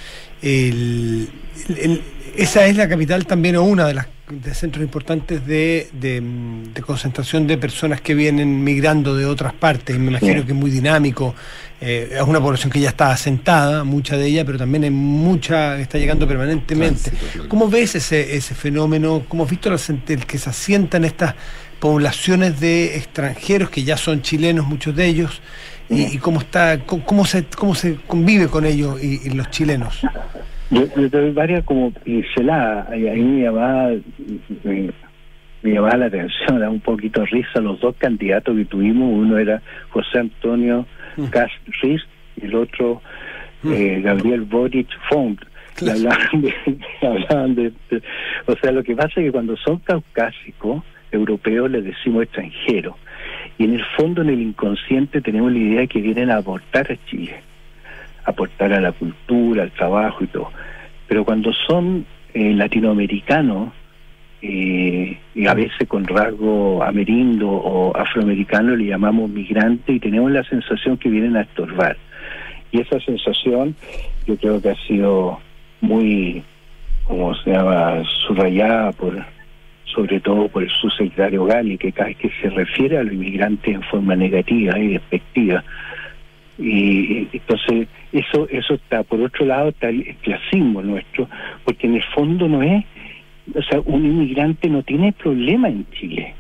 [2.37, 7.47] esa es la capital también o una de las de centros importantes de, de, concentración
[7.47, 9.99] de personas que vienen migrando de otras partes.
[9.99, 11.35] Me imagino que es muy dinámico.
[11.81, 15.77] Eh, es una población que ya está asentada, mucha de ella, pero también hay mucha
[15.77, 17.13] que está llegando permanentemente.
[17.49, 19.25] ¿Cómo ves ese, ese fenómeno?
[19.29, 21.35] ¿Cómo has visto el que se asientan estas
[21.79, 25.41] poblaciones de extranjeros que ya son chilenos, muchos de ellos?
[25.89, 30.01] Y, cómo está, cómo, se, cómo se convive con ellos y los chilenos.
[30.71, 33.91] Yo, yo doy varias como pinceladas, y ahí me llamaba,
[34.65, 34.93] me,
[35.63, 39.63] llamaba la atención, da un poquito de risa los dos candidatos que tuvimos, uno era
[39.91, 41.27] José Antonio mm.
[41.83, 42.03] Riz
[42.37, 43.01] y el otro
[43.63, 43.73] mm.
[43.73, 45.41] eh, Gabriel Boric Font.
[45.81, 47.73] Hablaban, de,
[48.47, 52.97] o sea, lo que pasa es que cuando son caucásicos, europeos les decimos extranjeros,
[53.59, 56.91] y en el fondo, en el inconsciente, tenemos la idea de que vienen a aportar
[56.91, 57.37] a Chile
[58.27, 60.51] aportar a la cultura, al trabajo y todo.
[61.09, 63.73] Pero cuando son eh, latinoamericanos,
[64.43, 70.45] eh, y a veces con rasgo amerindo o afroamericano, le llamamos migrante y tenemos la
[70.45, 71.97] sensación que vienen a estorbar.
[72.73, 73.75] Y esa sensación
[74.27, 75.39] yo creo que ha sido
[75.81, 76.43] muy,
[77.05, 79.25] como se llama, subrayada por
[79.85, 83.83] sobre todo por el subsecretario Gali, que cada que se refiere a los inmigrantes en
[83.85, 85.65] forma negativa y despectiva,
[86.59, 91.29] y entonces eso eso está por otro lado está el clasismo nuestro
[91.65, 92.85] porque en el fondo no es
[93.55, 96.35] o sea un inmigrante no tiene problema en Chile.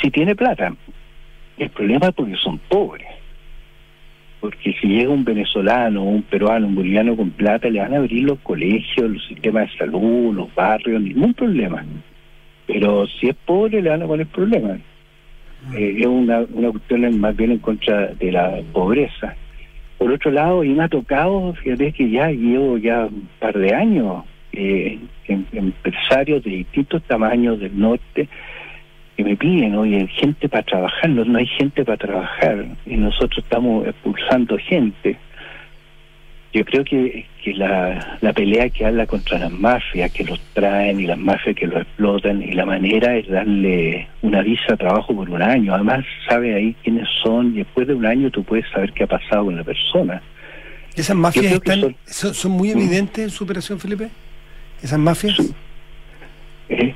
[0.00, 0.74] Si tiene plata
[1.56, 3.06] el problema es porque son pobres.
[4.40, 8.24] Porque si llega un venezolano un peruano un boliviano con plata le van a abrir
[8.24, 11.84] los colegios los sistemas de salud los barrios ningún problema.
[12.66, 14.80] Pero si es pobre le van a poner problemas.
[15.74, 19.34] Eh, es una, una cuestión más bien en contra de la pobreza
[20.04, 23.72] por otro lado, y me ha tocado, fíjate que ya llevo ya un par de
[23.74, 28.28] años, eh, empresarios de distintos tamaños del norte
[29.16, 33.38] que me piden, oye, gente para trabajar, no, no hay gente para trabajar, y nosotros
[33.38, 35.16] estamos expulsando gente
[36.54, 41.00] yo creo que, que la, la pelea que habla contra las mafias que los traen
[41.00, 45.16] y las mafias que los explotan y la manera es darle una visa a trabajo
[45.16, 45.74] por un año.
[45.74, 49.08] Además, sabe ahí quiénes son y después de un año tú puedes saber qué ha
[49.08, 50.22] pasado con la persona.
[50.94, 52.78] ¿Esas mafias están, son, muy ¿Mm?
[52.78, 54.08] evidentes en su operación, Felipe?
[54.80, 55.34] ¿Esas mafias?
[55.34, 55.54] Son,
[56.68, 56.94] eh,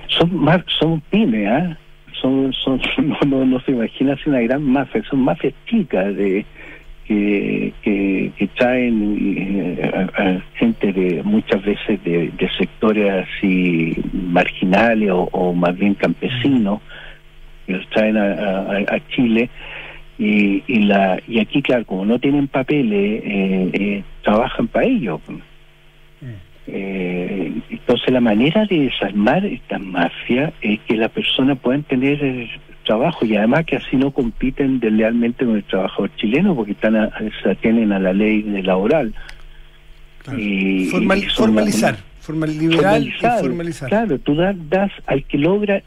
[0.79, 1.77] son, pymes, ¿ah?
[2.23, 6.47] Son, son, no, no, no se imagina si una gran mafia, son mafias chicas de
[7.09, 7.73] que,
[8.37, 15.95] que, traen eh, a, gente de muchas veces de, sectores así marginales o, más bien
[15.95, 16.81] campesinos
[17.67, 19.49] que los traen a, Chile.
[20.19, 25.21] Y, y la y aquí claro como no tienen papeles eh, eh, trabajan para ellos.
[26.67, 32.19] Entonces la manera de desarmar esta mafia es que las personas puedan tener
[32.89, 36.95] trabajo y además que así no compiten deslealmente con el trabajador chileno porque están
[37.43, 39.15] se atienen a la ley laboral.
[40.37, 41.99] Y, formalizar.
[42.21, 43.89] formalizar, formalizar.
[43.89, 45.83] Claro, tú das, das al que logra,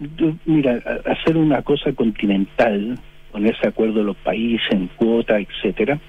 [0.46, 2.98] mira, hacer una cosa continental,
[3.32, 6.00] con ese acuerdo de los países en cuota, etcétera,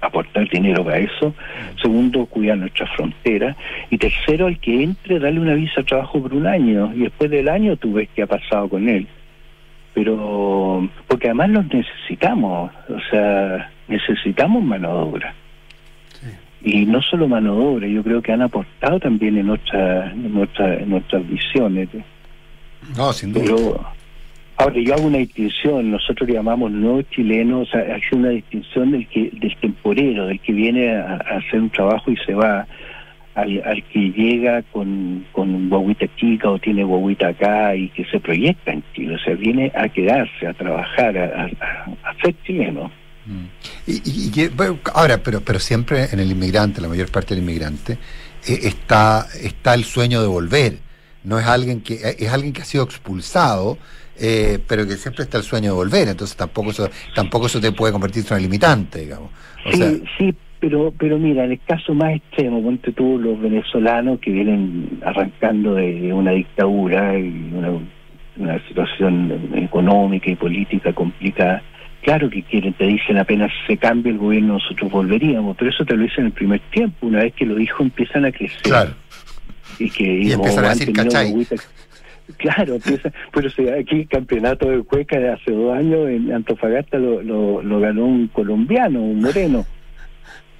[0.00, 1.34] aportar dinero para eso.
[1.80, 3.56] Segundo, cuidar nuestra frontera.
[3.90, 6.92] Y tercero, al que entre, darle una visa de trabajo por un año.
[6.94, 9.06] Y después del año tú ves qué ha pasado con él
[9.94, 15.34] pero porque además los necesitamos, o sea, necesitamos mano de obra.
[16.60, 20.90] Y no solo mano de obra, yo creo que han aportado también en, nuestra, en,
[20.90, 21.88] nuestras visiones.
[22.96, 23.92] No, sin duda.
[24.56, 29.06] ahora, yo hago una distinción, nosotros llamamos no chileno, o sea, hace una distinción del,
[29.06, 32.66] que, del temporero, del que viene a hacer un trabajo y se va
[33.38, 38.72] al, que llega con, con guaguita chica o tiene guaguita acá y que se proyecta
[38.72, 42.90] en Chile, o sea, viene a quedarse, a trabajar, a, ser chileno.
[43.26, 43.44] Mm.
[43.86, 44.50] Y,
[44.94, 47.92] ahora, pero, pero siempre en el inmigrante, la mayor parte del inmigrante,
[48.46, 50.78] eh, está, está el sueño de volver.
[51.24, 53.78] No es alguien que, eh, es alguien que ha sido expulsado,
[54.66, 56.08] pero que siempre está el sueño de volver.
[56.08, 59.30] Entonces tampoco eso, tampoco eso te puede convertirse en una limitante, digamos.
[59.70, 64.30] sí, sí, pero, pero mira, en el caso más extremo, ponte tú los venezolanos que
[64.30, 67.70] vienen arrancando de una dictadura y una,
[68.36, 71.62] una situación económica y política complicada,
[72.02, 75.96] claro que quieren, te dicen apenas se cambie el gobierno nosotros volveríamos, pero eso te
[75.96, 78.62] lo dicen en el primer tiempo, una vez que los hijos empiezan a crecer.
[78.62, 78.90] Claro.
[79.78, 81.34] Y que y empiezan a decir cachai.
[82.36, 87.22] Claro, empieza, pero aquí el campeonato de Cueca de hace dos años en Antofagasta lo,
[87.22, 89.64] lo, lo ganó un colombiano, un moreno.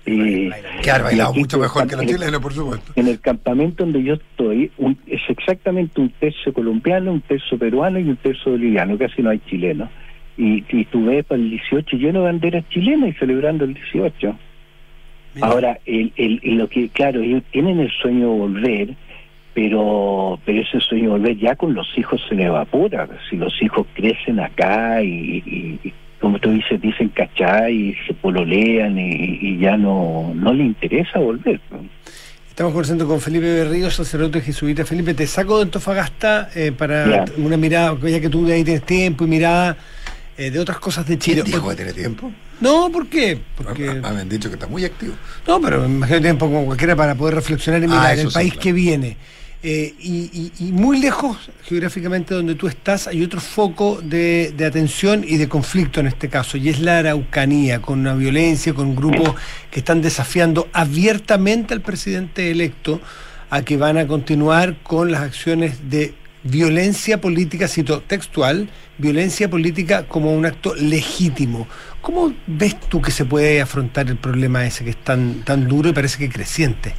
[0.09, 0.51] Y
[0.83, 2.93] que ha bailado mucho mejor que los chilenos, por supuesto.
[2.97, 4.71] En el campamento donde yo estoy,
[5.07, 9.41] es exactamente un tercio colombiano, un tercio peruano y un tercio boliviano, casi no hay
[9.41, 9.91] chilenos.
[10.37, 14.37] Y, y tú ves para el 18 lleno de banderas chilenas y celebrando el 18.
[15.41, 18.89] Ahora, el, el, lo que, claro, ellos tienen el sueño de volver,
[19.55, 23.09] pero pero ese sueño de volver ya con los hijos se le evapora.
[23.29, 25.79] Si los hijos crecen acá y
[26.21, 31.61] como tú dices, dicen cachai y se pololean y, ya no, no le interesa volver.
[32.49, 34.85] Estamos conversando con Felipe Berrío, sacerdote jesuita.
[34.85, 38.83] Felipe, te saco de Antofagasta eh, para una mirada, ya que tú de ahí tienes
[38.83, 39.77] tiempo y mirada
[40.37, 41.43] eh, de otras cosas de Chile.
[41.43, 42.33] ¿Quién dijo que tiene tiempo?
[42.61, 43.39] No, ¿por qué?
[43.57, 44.01] Porque...
[44.03, 45.15] Ah, me han dicho que está muy activo.
[45.47, 48.33] No, pero me imagino tiempo como cualquiera para poder reflexionar y mirar ah, en el
[48.33, 49.17] país que viene.
[49.61, 55.49] Eh, y, muy lejos geográficamente donde tú estás hay otro foco de, atención y de
[55.49, 59.35] conflicto en este caso, y es la Araucanía, con una violencia, con grupos
[59.73, 63.01] que están desafiando abiertamente al presidente electo
[63.51, 70.07] a que van a continuar con las acciones de violencia política, cito textual, violencia política
[70.07, 71.67] como un acto legítimo.
[72.01, 75.89] ¿Cómo ves tú que se puede afrontar el problema ese que es tan, tan duro
[75.89, 76.95] y parece que creciente?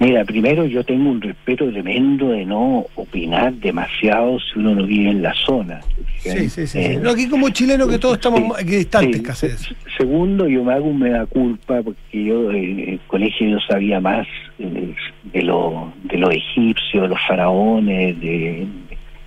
[0.00, 5.10] Mira, primero yo tengo un respeto tremendo de no opinar demasiado si uno no vive
[5.10, 5.80] en la zona.
[6.18, 6.78] Sí, sí, sí.
[6.78, 9.48] Eh, aquí como chileno que todos estamos distantes casi.
[9.96, 14.26] Segundo, yo me hago un mea culpa porque yo en el colegio yo sabía más
[14.60, 14.94] eh,
[15.32, 18.66] de lo de los egipcios, los faraones, de,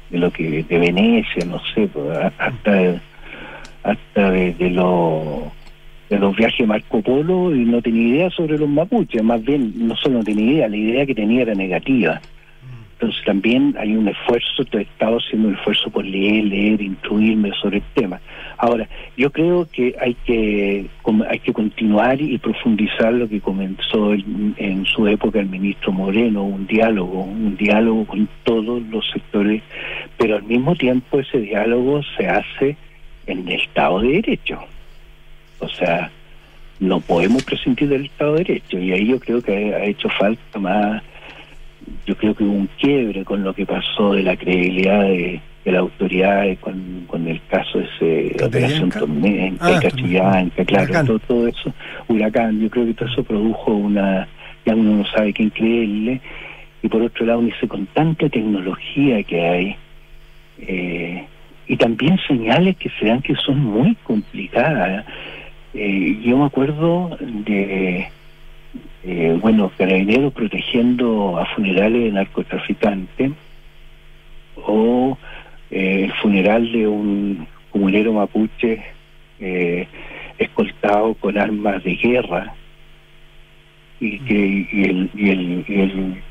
[0.10, 3.02] de lo que de Venecia, no sé, pues, hasta
[3.84, 5.52] hasta de, de lo
[6.12, 9.72] de los viajes de Marco Polo y no tenía idea sobre los mapuches, más bien
[9.88, 12.22] no solo no tenía idea, la idea que tenía era negativa.
[12.94, 17.78] Entonces también hay un esfuerzo, he estado haciendo un esfuerzo por leer, leer, instruirme sobre
[17.78, 18.20] el tema.
[18.58, 20.86] Ahora, yo creo que hay que
[21.30, 26.68] hay que continuar y profundizar lo que comenzó en, su época el ministro Moreno, un
[26.68, 29.64] diálogo, un diálogo con todos los sectores,
[30.18, 32.76] pero al mismo tiempo ese diálogo se hace
[33.28, 34.60] en el Estado de Derecho.
[35.62, 36.12] O sea,
[36.80, 40.60] no podemos prescindir del Estado de Derecho y ahí yo creo que ha hecho falta
[40.60, 41.04] más,
[42.06, 45.80] yo creo que hubo un quiebre con lo que pasó de la credibilidad de, la
[45.80, 49.80] autoridad con, con el caso de ese operación Tormenta, ah,
[50.66, 51.72] claro, todo, eso,
[52.08, 54.28] huracán, yo creo que todo eso produjo una,
[54.66, 56.20] ya uno no sabe quién creerle,
[56.82, 59.76] y por otro lado dice con tanta tecnología que hay,
[60.62, 61.26] eh,
[61.68, 65.06] y también señales que se dan que son muy complicadas.
[65.74, 68.10] Eh, yo me acuerdo de,
[69.04, 73.32] eh, bueno, carabineros protegiendo a funerales de narcotraficantes
[74.56, 75.18] o
[75.72, 78.84] eh, el funeral de un comunero mapuche
[79.40, 79.88] eh,
[80.38, 82.54] escoltado con armas de guerra
[84.00, 86.24] y que y el, y el, y el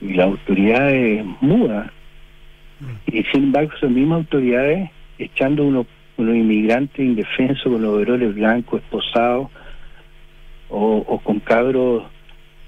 [0.00, 1.92] y la autoridad es muda
[2.80, 3.16] mm.
[3.16, 5.86] y sin embargo esas mismas autoridades echando unos
[6.18, 9.48] unos inmigrantes indefensos con los overoles blancos esposados
[10.68, 12.04] o, con cabros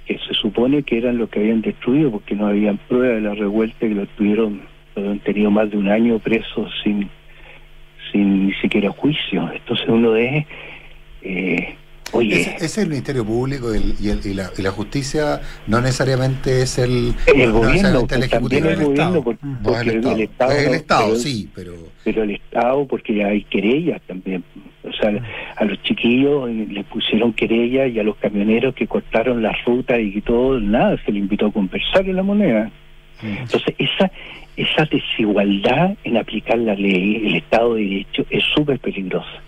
[0.07, 3.35] que se supone que eran los que habían destruido porque no habían prueba de la
[3.35, 4.63] revuelta que lo tuvieron,
[4.95, 7.11] lo habían tenido más de un año presos sin,
[8.11, 9.51] sin ni siquiera juicio.
[9.53, 10.47] Entonces uno es
[11.23, 11.75] eh,
[12.13, 16.79] Oye, ese, es el Ministerio Público y, y, la, y, la, justicia no necesariamente es
[16.79, 18.69] el, el gobierno, el ejecutivo.
[18.69, 23.45] el gobierno, porque, el, Estado, el Estado, sí, pero pero el Estado porque ya hay
[23.45, 24.43] querellas también,
[24.83, 25.13] o sea,
[25.57, 30.21] a los chiquillos les pusieron querellas y a los camioneros que cortaron la ruta y
[30.21, 32.71] todo, nada, se les invitó a conversar en la moneda.
[33.23, 34.11] Entonces, esa
[34.57, 39.43] esa desigualdad en aplicar la ley, el Estado de Derecho, es súper peligrosa.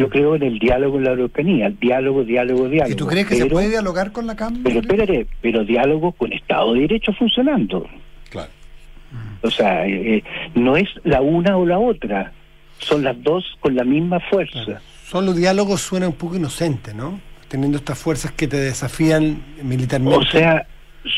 [0.00, 2.92] Yo creo en el diálogo en la Araucanía, el diálogo, diálogo, diálogo.
[2.92, 4.62] ¿Y tú crees que se puede dialogar con la Cámara?
[4.64, 7.88] Pero espérate, pero diálogo con Estado de Derecho funcionando.
[8.30, 8.50] Claro.
[9.42, 10.24] O sea, eh, eh,
[10.54, 12.32] no es la una o la otra,
[12.78, 14.80] son las dos con la misma fuerza.
[15.04, 17.20] Solo diálogo suena un poco inocente, ¿no?
[17.48, 20.18] teniendo estas fuerzas que te desafían militarmente.
[20.18, 20.66] O sea,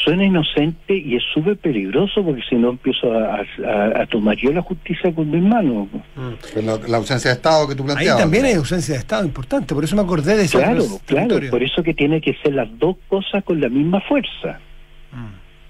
[0.04, 5.14] suena inocente y es súper peligroso porque si no empiezo a, tomar yo la justicia
[5.14, 5.88] con mis manos.
[6.16, 6.88] Mm.
[6.88, 8.16] La, ausencia de Estado que tú planteabas.
[8.16, 10.58] Ahí también hay ausencia de Estado importante, por eso me acordé de eso.
[10.58, 14.60] Claro, claro, por eso que tiene que ser las dos cosas con la misma fuerza.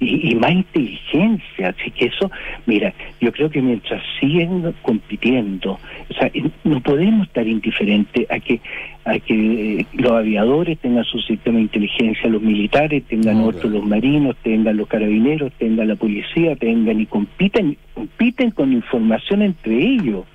[0.00, 1.68] Mm y, más inteligencia.
[1.68, 2.30] Así que eso,
[2.66, 5.78] mira, yo creo que mientras siguen compitiendo,
[6.08, 6.30] o sea,
[6.64, 8.60] no podemos estar indiferentes a que
[9.04, 13.84] a que eh, los aviadores tengan su sistema de inteligencia, los militares tengan otros, los
[13.84, 20.26] marinos tengan los carabineros, tengan la policía, tengan y compiten, compiten con información entre ellos.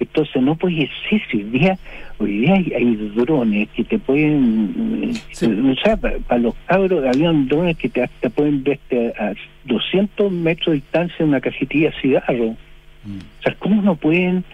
[0.00, 1.78] Entonces no puede ser si hoy día,
[2.18, 7.88] hoy día hay, drones que te pueden, o sea, para, los cabros habían drones que
[7.88, 8.78] te, pueden ver
[9.18, 9.32] a
[9.64, 12.56] 200 metros de distancia en una cajetilla de cigarro.
[13.04, 13.18] Mm.
[13.18, 14.44] O sea, ¿cómo no pueden,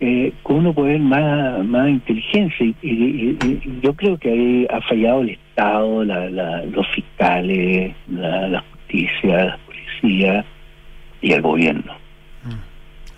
[0.00, 2.66] eh, cómo no pueden más, más inteligencia?
[2.82, 3.36] Y,
[3.82, 9.58] yo creo que ahí ha fallado el Estado, la, los fiscales, la, la justicia, la
[9.66, 10.44] policía
[11.20, 12.03] y el gobierno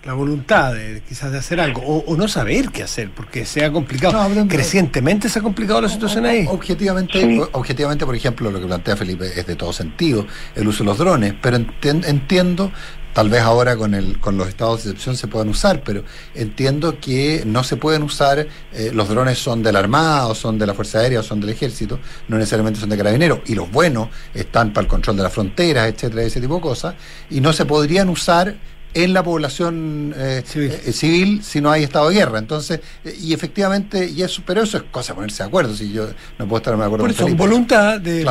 [0.07, 3.73] la voluntad de quizás de hacer algo o, no saber qué hacer porque se ha
[3.73, 6.45] complicado crecientemente se ha complicado la situación ahí.
[6.47, 10.85] objetivamente objetivamente por ejemplo lo que plantea Felipe es de todo sentido el uso de
[10.85, 12.71] los drones pero entiendo
[13.11, 16.05] tal vez ahora con el con los estados de excepción se puedan usar pero
[16.35, 20.57] entiendo que no se pueden usar eh, los drones son de la armada o son
[20.57, 21.99] de la fuerza aérea o son del ejército
[22.29, 25.89] no necesariamente son de carabineros y los buenos están para el control de las fronteras
[25.89, 26.95] etcétera ese tipo de cosas
[27.29, 28.55] y no se podrían usar
[29.03, 31.43] en la población eh, eh, civil.
[31.43, 32.39] si no hay estado de guerra.
[32.39, 35.93] Entonces, eh, y efectivamente, y eso, pero eso es cosa de ponerse de acuerdo, si
[35.93, 36.07] yo
[36.39, 38.27] no puedo estar de acuerdo Por eso, voluntad de,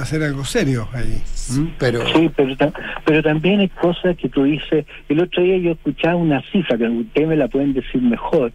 [0.00, 1.20] hacer algo serio ahí.
[1.50, 1.66] ¿Mm?
[1.78, 2.06] Pero...
[2.14, 2.56] Sí, pero,
[3.04, 6.88] pero también hay cosas que tú dices, el otro día yo escuchaba una cifra, que
[6.88, 8.52] ustedes me la pueden decir mejor,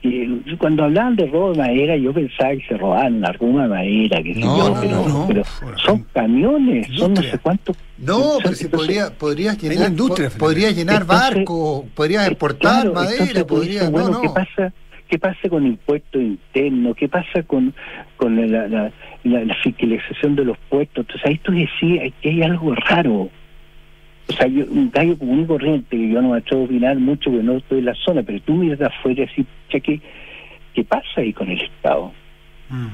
[0.00, 3.68] y cuando hablaban de robo de madera, yo pensaba que se robaban una ruma de
[3.68, 5.42] madera, que no, no, pero,
[5.84, 7.76] son camiones, son no sé cuántos.
[7.98, 14.20] No, pero si podría, podrías llenar, industria, podría llenar barcos, podrías exportar madera, podría, bueno,
[14.20, 14.72] ¿qué pasa?
[15.08, 16.94] ¿Qué pasa con impuestos internos?
[16.94, 17.74] ¿Qué pasa con,
[18.18, 18.92] con la, la,
[19.24, 21.06] la, fiscalización de los puestos?
[21.06, 23.30] Entonces ahí tú decías que hay algo raro
[24.28, 26.98] o sea, yo, un gallo común y corriente, que yo no me atrevo a opinar
[26.98, 30.00] mucho porque no estoy en la zona, pero tú miras de afuera y decís, ¿qué,
[30.74, 32.12] ¿qué pasa ahí con el Estado?
[32.68, 32.88] Mm.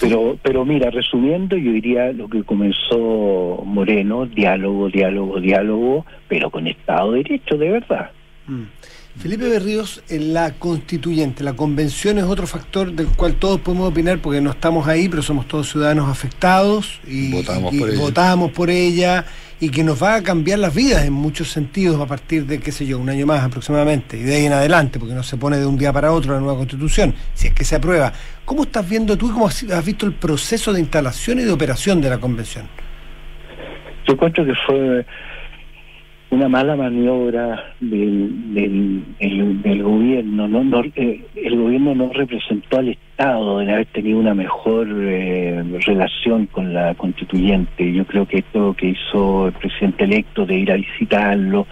[0.00, 6.66] Pero, pero mira, resumiendo, yo diría lo que comenzó Moreno, diálogo, diálogo, diálogo, pero con
[6.66, 8.10] Estado de Derecho, de verdad.
[8.46, 8.62] Mm.
[9.16, 14.40] Felipe Berríos, la constituyente, la convención es otro factor del cual todos podemos opinar porque
[14.40, 18.00] no estamos ahí, pero somos todos ciudadanos afectados y votamos, por, ella.
[18.00, 19.24] votamos por ella
[19.60, 22.72] y que nos va a cambiar las vidas en muchos sentidos a partir de, qué
[22.72, 25.58] sé yo, un año más aproximadamente y de ahí en adelante, porque no se pone
[25.58, 28.12] de un día para otro la nueva constitución, si es que se aprueba.
[28.44, 32.00] ¿Cómo estás viendo tú y cómo has visto el proceso de instalación y de operación
[32.00, 32.66] de la convención?
[34.06, 35.06] Yo encuentro que fue
[36.34, 40.48] una mala maniobra del, del, gobierno.
[40.48, 45.62] No, no eh, el gobierno no representó al Estado en haber tenido una mejor eh,
[45.86, 47.92] relación con la constituyente.
[47.92, 51.66] Yo creo que esto que hizo el presidente electo de ir a visitarlo,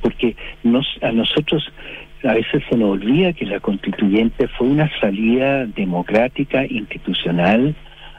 [0.00, 1.70] porque nos, a nosotros
[2.24, 7.74] a veces se nos olvida que la constituyente fue una salida democrática, institucional,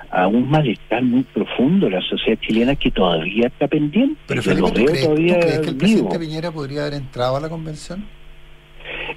[0.09, 4.19] a un malestar muy profundo la sociedad chilena que todavía está pendiente.
[4.27, 8.05] Pero Felipe, ¿tú crees, todavía que el presidente Piñera podría haber entrado a la convención?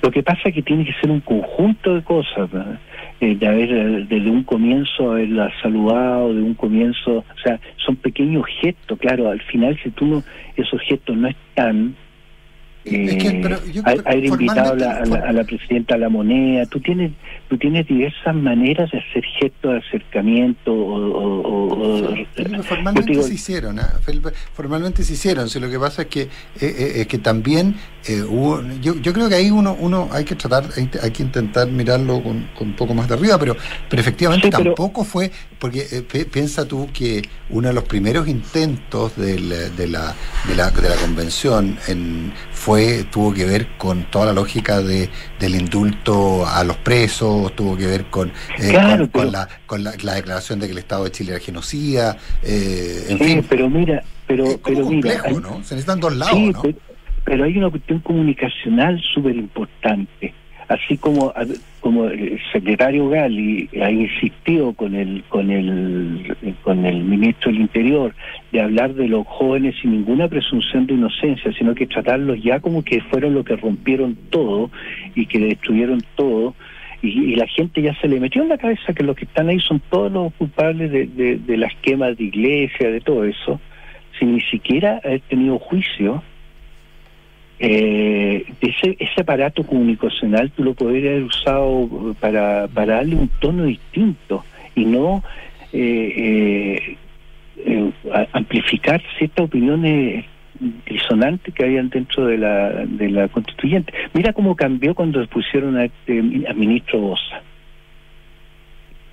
[0.03, 2.51] Lo que pasa es que tiene que ser un conjunto de cosas,
[3.21, 8.45] eh, de haber desde un comienzo haberla saludado, de un comienzo, o sea, son pequeños
[8.61, 10.23] gestos, claro, al final si tú no,
[10.57, 11.95] esos gestos no están,
[12.91, 13.59] eh,
[14.05, 17.13] haber invitado a la, presidenta a la moneda, tú tienes
[17.49, 22.15] tú tienes diversas maneras de hacer gestos de acercamiento o,
[22.63, 23.83] formalmente se hicieron, ¿eh?
[24.55, 26.29] formalmente se hicieron, si lo que pasa es que
[26.61, 27.77] eh, que también
[28.29, 32.23] hubo, yo, yo creo que ahí uno uno hay que tratar, hay, que intentar mirarlo
[32.23, 33.57] con, un poco más de arriba, pero
[33.89, 35.83] pero efectivamente tampoco fue, porque
[36.31, 40.15] piensa tú que uno de los primeros intentos de la, de la,
[40.49, 42.80] de la, de la convención en, fue
[43.11, 45.09] tuvo que ver con toda la lógica de,
[45.39, 50.61] del indulto a los presos, tuvo que ver con, eh, con, la, con la, declaración
[50.61, 53.47] de que el Estado de Chile era genocida, eh, en fin.
[53.49, 55.63] pero mira, pero, pero mira, ¿no?
[55.65, 56.63] Se necesitan dos lados, ¿no?
[57.25, 60.35] pero hay una cuestión comunicacional súper importante
[60.71, 61.35] así como
[61.81, 68.15] como el secretario Gali ha insistido con el con el con el ministro del Interior
[68.53, 72.85] de hablar de los jóvenes sin ninguna presunción de inocencia, sino que tratarlos ya como
[72.85, 74.71] que fueron los que rompieron todo
[75.17, 76.55] y que destruyeron todo.
[77.03, 79.59] y, la gente ya se le metió en la cabeza que los que están ahí
[79.59, 83.59] son todos los culpables de, de, de las quemas de iglesia, de todo eso,
[84.19, 86.23] sin ni siquiera haber tenido juicio.
[87.63, 93.65] Eh, ese, ese aparato comunicacional tú lo podrías haber usado para, para darle un tono
[93.65, 95.23] distinto y no
[95.75, 96.97] eh,
[97.59, 97.93] eh,
[98.33, 100.25] amplificar ciertas opiniones
[100.87, 103.93] disonantes que habían dentro de la, de la constituyente.
[104.15, 107.43] Mira cómo cambió cuando pusieron a, este, ministro Bosa.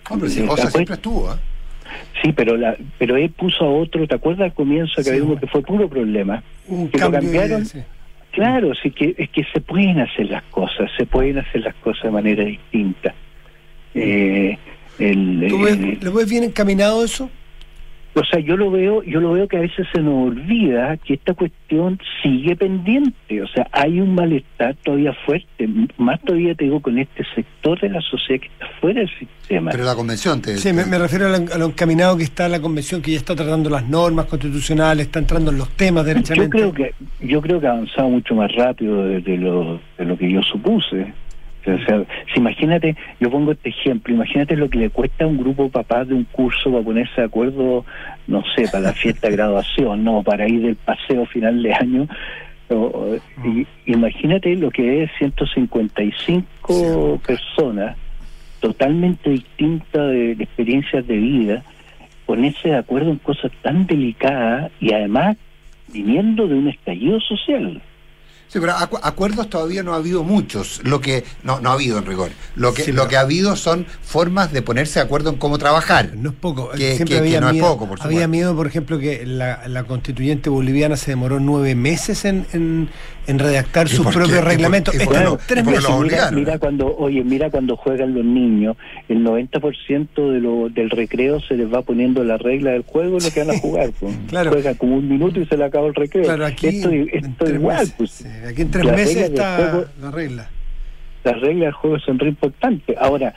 [0.10, 1.38] Hombre, si Bosa siempre estuvo, ¿eh?
[2.22, 5.40] Sí, pero la, pero él puso a otro, ¿te acuerdas al comienzo que había uno
[5.40, 6.44] que fue puro problema?
[6.92, 7.66] que lo cambiaron.
[8.38, 12.04] Claro, sí que es que se pueden hacer las cosas, se pueden hacer las cosas
[12.04, 13.16] de manera distinta.
[13.96, 14.56] Eh,
[15.00, 15.40] el,
[16.02, 17.32] ¿Lo ves bien encaminado eso?
[18.20, 21.14] O sea, yo lo veo, yo lo veo que a veces se nos olvida que
[21.14, 23.44] esta cuestión sigue pendiente.
[23.44, 27.90] O sea, hay un malestar todavía fuerte, más todavía te digo con este sector de
[27.90, 29.70] la sociedad que está fuera del sistema.
[29.70, 30.58] Pero la convención te.
[30.58, 33.88] Sí, me, refiero a lo, encaminado que está la convención, que ya está tratando las
[33.88, 36.58] normas constitucionales, está entrando en los temas derechamente.
[36.58, 40.18] Yo creo que, yo creo que ha avanzado mucho más rápido de lo, de lo
[40.18, 41.14] que yo supuse.
[41.74, 42.04] O sea,
[42.34, 45.70] si imagínate, yo pongo este ejemplo, imagínate lo que le cuesta a un grupo de
[45.70, 47.86] papás de un curso para ponerse de acuerdo,
[48.28, 52.08] no sé, para la fiesta de graduación, no, para ir del paseo final de año.
[53.86, 57.98] imagínate lo que es 155 personas
[58.60, 61.64] totalmente distintas de, de experiencias de vida,
[62.26, 65.38] ponerse de acuerdo en cosas tan delicadas y además
[65.94, 67.82] viniendo de un estallido social.
[68.48, 70.82] Sí, pero acuerdos todavía no ha habido muchos.
[70.84, 72.32] Lo que no no ha habido en rigor.
[72.56, 76.12] Lo que lo que ha habido son formas de ponerse de acuerdo en cómo trabajar.
[76.16, 76.72] No es poco.
[76.76, 80.50] Siempre había no miedo, es poco, por Había miedo, por ejemplo, que la, la, constituyente
[80.50, 82.90] boliviana se demoró nueve meses en, en,
[83.28, 84.96] redactar sus propios reglamentos.
[85.46, 86.32] tres meses.
[86.32, 88.78] Mira, cuando oye mira cuando juegan los niños,
[89.10, 93.24] el 90% de lo, del recreo se les va poniendo la regla del juego y
[93.24, 93.90] lo que van a jugar.
[94.00, 94.18] Pues.
[94.30, 94.52] claro.
[94.52, 96.24] Juegan como un minuto y se le acaba el recreo.
[96.24, 97.88] Claro, aquí esto, esto igual.
[97.98, 98.26] Pues.
[98.48, 100.50] Aquí en tres meses está la regla.
[101.24, 102.96] Las reglas del juego son re importantes.
[103.00, 103.34] Ahora,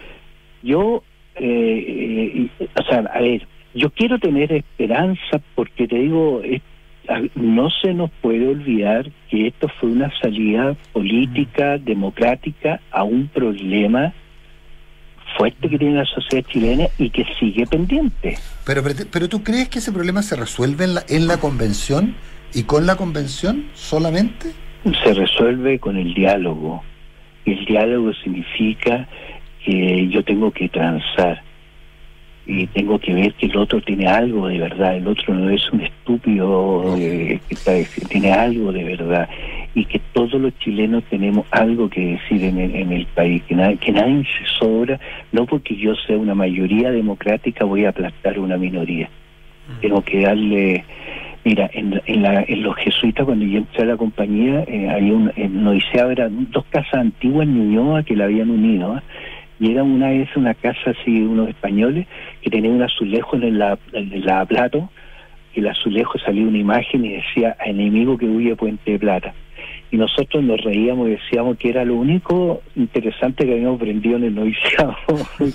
[0.62, 1.02] yo,
[1.34, 6.42] eh, o sea, a ver, yo quiero tener esperanza porque te digo,
[7.34, 14.12] no se nos puede olvidar que esto fue una salida política, democrática a un problema
[15.36, 18.36] fuerte que tiene la sociedad chilena y que sigue pendiente.
[18.64, 22.14] Pero, pero, pero tú crees que ese problema se resuelve en la, en la convención
[22.54, 24.52] y con la convención solamente?
[25.04, 26.82] se resuelve con el diálogo.
[27.44, 29.06] El diálogo significa
[29.64, 31.42] que yo tengo que transar
[32.46, 35.70] y tengo que ver que el otro tiene algo de verdad, el otro no es
[35.72, 39.28] un estúpido eh, que tiene algo de verdad
[39.74, 43.54] y que todos los chilenos tenemos algo que decir en el, en el país, que,
[43.80, 44.98] que nadie se sobra,
[45.32, 49.08] no porque yo sea una mayoría democrática voy a aplastar una minoría.
[49.80, 50.84] Tengo que darle
[51.42, 55.14] Mira, en, en, la, en los jesuitas, cuando yo entré a la compañía, eh, había
[55.14, 58.98] un, en Odisea eran dos casas antiguas en Ñuñoa que la habían unido.
[58.98, 59.00] ¿eh?
[59.60, 62.06] Y era una vez una casa así, unos españoles,
[62.42, 64.90] que tenía un azulejo en la, en la plato,
[65.54, 69.34] y el azulejo salía una imagen y decía, enemigo que huye Puente de Plata.
[69.90, 74.24] Y nosotros nos reíamos y decíamos que era lo único interesante que habíamos aprendido en
[74.24, 74.96] el noviciado.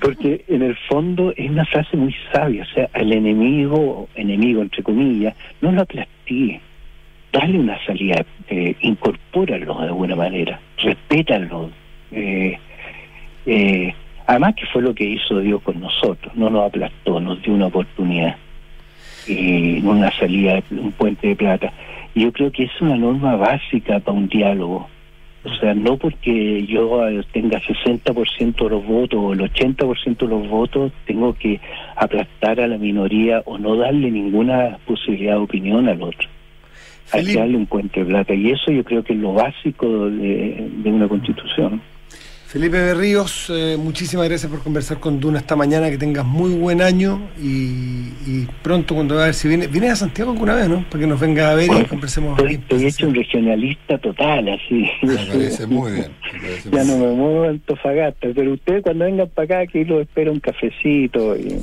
[0.00, 4.82] porque en el fondo es una frase muy sabia, o sea, al enemigo, enemigo entre
[4.82, 6.60] comillas, no lo aplastíe,
[7.32, 11.70] dale una salida, eh, incorpóralo de alguna manera, respétalo.
[12.12, 12.58] Eh,
[13.46, 13.94] eh,
[14.26, 17.66] además que fue lo que hizo Dios con nosotros, no nos aplastó, nos dio una
[17.66, 18.36] oportunidad,
[19.26, 21.72] y una salida, un puente de plata.
[22.14, 24.88] Y yo creo que es una norma básica para un diálogo
[25.44, 30.28] o sea, no porque yo eh, tenga 60% de los votos o el 80% de
[30.28, 31.60] los votos, tengo que
[31.96, 36.28] aplastar a la minoría o no darle ninguna posibilidad de opinión al otro.
[37.12, 38.32] Hay que darle un puente de plata.
[38.34, 41.82] Y eso yo creo que es lo básico de una constitución.
[42.52, 46.82] Felipe Berríos, eh, muchísimas gracias por conversar con Duna esta mañana, que tengas muy buen
[46.82, 50.84] año y, pronto cuando a ver si viene, viene a Santiago alguna vez, ¿no?
[50.90, 52.38] Para que nos venga a ver y conversemos.
[52.38, 54.86] Estoy, estoy hecho un regionalista total, así.
[55.00, 56.12] Me parece muy bien.
[56.70, 60.30] ya no me muevo en Tofagasta, pero ustedes cuando vengan para acá, aquí los espero
[60.30, 61.34] un cafecito.
[61.34, 61.58] Y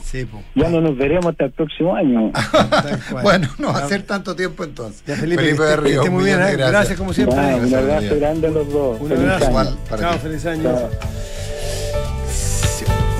[0.55, 2.31] ya no nos veremos hasta el próximo año.
[3.21, 5.03] bueno, no va a ser tanto tiempo entonces.
[5.19, 6.55] Felipe, Berríos, muy bien, ¿eh?
[6.57, 6.97] gracias.
[6.97, 7.37] como siempre.
[7.37, 8.99] un abrazo grande a los dos.
[9.01, 9.77] Un abrazo.
[9.95, 10.78] Chao, feliz año.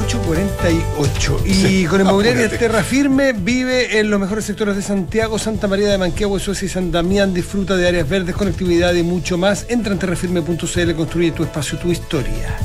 [0.04, 1.38] 8 48.
[1.46, 5.98] Y con Inmobiliaria Terra Firme vive en los mejores sectores de Santiago, Santa María de
[5.98, 7.34] Manquehue, Suecia y San Damián.
[7.34, 9.66] Disfruta de áreas verdes, conectividad y mucho más.
[9.70, 12.58] Entra en terrafirme.cl, construye tu espacio, tu historia.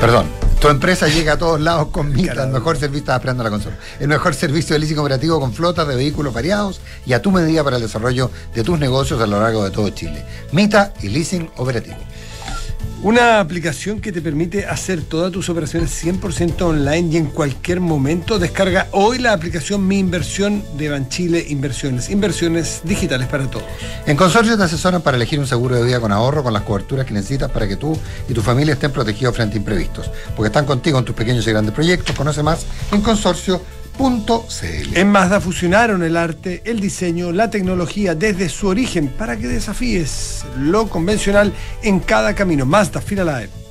[0.00, 0.26] Perdón,
[0.64, 3.76] tu empresa llega a todos lados con Mita, el mejor servicio, estaba esperando la consola,
[4.00, 7.62] el mejor servicio de leasing operativo con flotas de vehículos variados y a tu medida
[7.62, 10.24] para el desarrollo de tus negocios a lo largo de todo Chile.
[10.52, 11.98] Mita y leasing operativo.
[13.04, 18.38] Una aplicación que te permite hacer todas tus operaciones 100% online y en cualquier momento.
[18.38, 22.08] Descarga hoy la aplicación Mi Inversión de Banchile Inversiones.
[22.08, 23.66] Inversiones digitales para todos.
[24.06, 27.04] En Consorcio te asesoran para elegir un seguro de vida con ahorro, con las coberturas
[27.04, 27.94] que necesitas para que tú
[28.26, 30.10] y tu familia estén protegidos frente a imprevistos.
[30.34, 32.16] Porque están contigo en tus pequeños y grandes proyectos.
[32.16, 33.02] Conoce más en
[34.94, 40.44] En Mazda fusionaron el arte, el diseño, la tecnología desde su origen para que desafíes
[40.58, 42.66] lo convencional en cada camino.
[42.66, 43.63] Mazda, Finalae.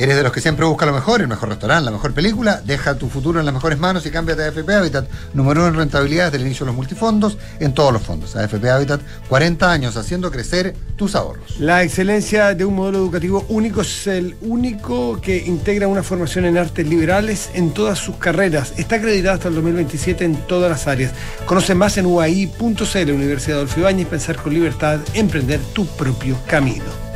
[0.00, 2.62] ¿Eres de los que siempre busca lo mejor, el mejor restaurante, la mejor película?
[2.64, 5.74] Deja tu futuro en las mejores manos y cámbiate a AFP Habitat, número uno en
[5.74, 8.34] rentabilidad desde el inicio de los multifondos en todos los fondos.
[8.34, 11.60] AFP Habitat, 40 años haciendo crecer tus ahorros.
[11.60, 16.56] La excelencia de un modelo educativo único es el único que integra una formación en
[16.56, 18.72] artes liberales en todas sus carreras.
[18.78, 21.12] Está acreditada hasta el 2027 en todas las áreas.
[21.44, 27.09] Conoce más en uai.cl, Universidad Adolfo Ibáñez, pensar con libertad, emprender tu propio camino.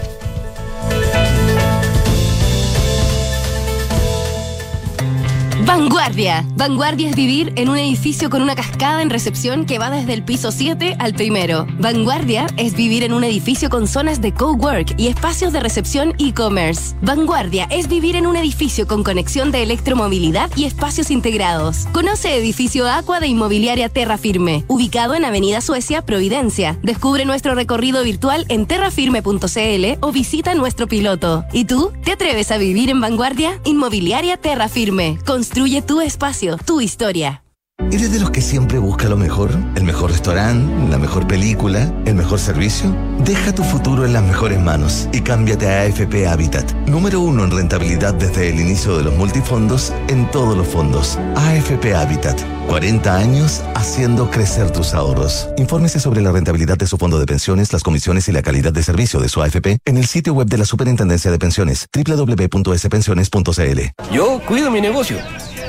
[5.66, 6.44] Vanguardia.
[6.56, 10.22] Vanguardia es vivir en un edificio con una cascada en recepción que va desde el
[10.22, 11.66] piso 7 al primero.
[11.78, 16.94] Vanguardia es vivir en un edificio con zonas de cowork y espacios de recepción e-commerce.
[17.00, 21.86] Vanguardia es vivir en un edificio con conexión de electromovilidad y espacios integrados.
[21.92, 26.78] Conoce edificio Aqua de Inmobiliaria Terra Firme, ubicado en Avenida Suecia, Providencia.
[26.82, 31.44] Descubre nuestro recorrido virtual en terrafirme.cl o visita nuestro piloto.
[31.52, 31.90] ¿Y tú?
[32.04, 33.60] ¿Te atreves a vivir en Vanguardia?
[33.64, 35.18] Inmobiliaria Terra Firme.
[35.86, 37.44] Tu espacio, tu historia.
[37.90, 39.50] ¿Eres de los que siempre busca lo mejor?
[39.76, 40.90] ¿El mejor restaurante?
[40.90, 41.92] ¿La mejor película?
[42.06, 42.94] ¿El mejor servicio?
[43.24, 46.72] Deja tu futuro en las mejores manos y cámbiate a AFP Habitat.
[46.86, 51.18] Número uno en rentabilidad desde el inicio de los multifondos en todos los fondos.
[51.36, 52.40] AFP Habitat.
[52.68, 55.48] 40 años haciendo crecer tus ahorros.
[55.56, 58.82] Infórmese sobre la rentabilidad de su fondo de pensiones, las comisiones y la calidad de
[58.82, 63.80] servicio de su AFP en el sitio web de la Superintendencia de Pensiones www.spensiones.cl.
[64.12, 65.18] Yo cuido mi negocio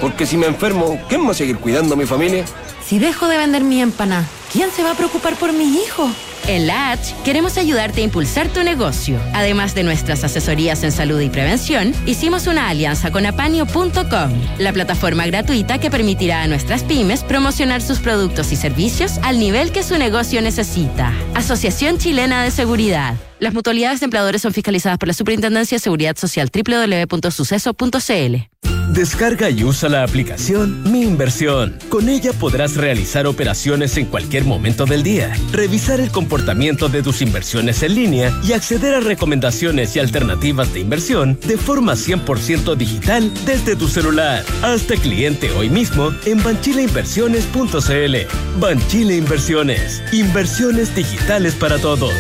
[0.02, 2.46] porque si me enfermo, ¿quién va a seguir cuidando a mi familia?
[2.86, 6.10] Si dejo de vender mi empana, ¿quién se va a preocupar por mi hijo?
[6.48, 9.20] En la H queremos ayudarte a impulsar tu negocio.
[9.34, 15.26] Además de nuestras asesorías en salud y prevención, hicimos una alianza con apanio.com, la plataforma
[15.26, 19.98] gratuita que permitirá a nuestras pymes promocionar sus productos y servicios al nivel que su
[19.98, 21.12] negocio necesita.
[21.34, 23.16] Asociación Chilena de Seguridad.
[23.40, 28.36] Las mutualidades de empleadores son fiscalizadas por la Superintendencia de Seguridad Social www.suceso.cl.
[28.90, 31.78] Descarga y usa la aplicación Mi Inversión.
[31.90, 37.22] Con ella podrás realizar operaciones en cualquier momento del día, revisar el comportamiento de tus
[37.22, 43.32] inversiones en línea y acceder a recomendaciones y alternativas de inversión de forma 100% digital
[43.46, 44.44] desde tu celular.
[44.62, 48.60] Hazte cliente hoy mismo en banchileinversiones.cl.
[48.60, 50.04] Banchile Inversiones.
[50.12, 52.14] Inversiones digitales para todos.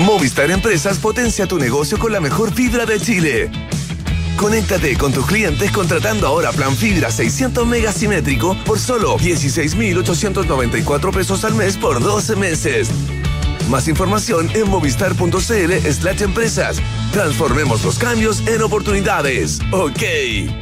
[0.00, 3.71] Movistar Empresas potencia tu negocio con la mejor fibra de Chile.
[4.36, 11.44] Conéctate con tus clientes contratando ahora plan fibra 600 megas simétrico por solo 16,894 pesos
[11.44, 12.90] al mes por 12 meses.
[13.68, 16.80] Más información en movistar.cl slash empresas.
[17.12, 19.60] Transformemos los cambios en oportunidades.
[19.70, 20.61] Ok.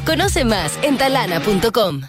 [0.05, 2.01] Conoce más en talana.com.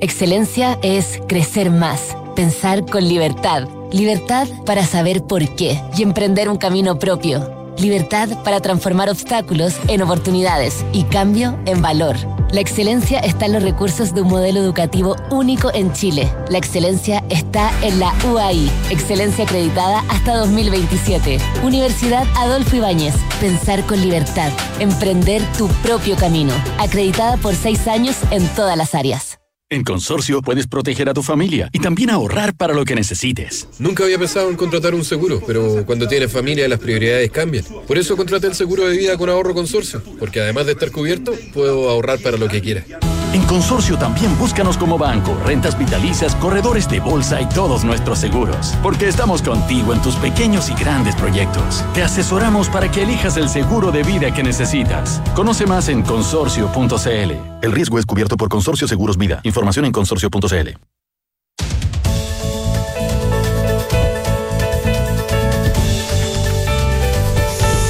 [0.00, 3.68] Excelencia es crecer más Pensar con libertad.
[3.92, 7.59] Libertad para saber por qué y emprender un camino propio.
[7.80, 12.16] Libertad para transformar obstáculos en oportunidades y cambio en valor.
[12.52, 16.30] La excelencia está en los recursos de un modelo educativo único en Chile.
[16.50, 21.38] La excelencia está en la UAI, excelencia acreditada hasta 2027.
[21.62, 26.52] Universidad Adolfo Ibáñez, pensar con libertad, emprender tu propio camino.
[26.78, 29.29] Acreditada por seis años en todas las áreas.
[29.72, 33.68] En Consorcio puedes proteger a tu familia y también ahorrar para lo que necesites.
[33.78, 37.64] Nunca había pensado en contratar un seguro, pero cuando tienes familia las prioridades cambian.
[37.86, 41.32] Por eso contraté el seguro de vida con ahorro Consorcio, porque además de estar cubierto,
[41.54, 42.84] puedo ahorrar para lo que quiera.
[43.32, 48.74] En Consorcio también búscanos como banco, rentas vitalicias, corredores de bolsa y todos nuestros seguros.
[48.82, 51.84] Porque estamos contigo en tus pequeños y grandes proyectos.
[51.94, 55.22] Te asesoramos para que elijas el seguro de vida que necesitas.
[55.36, 57.32] Conoce más en consorcio.cl.
[57.62, 59.40] El riesgo es cubierto por Consorcio Seguros Vida.
[59.44, 60.70] Información en consorcio.cl.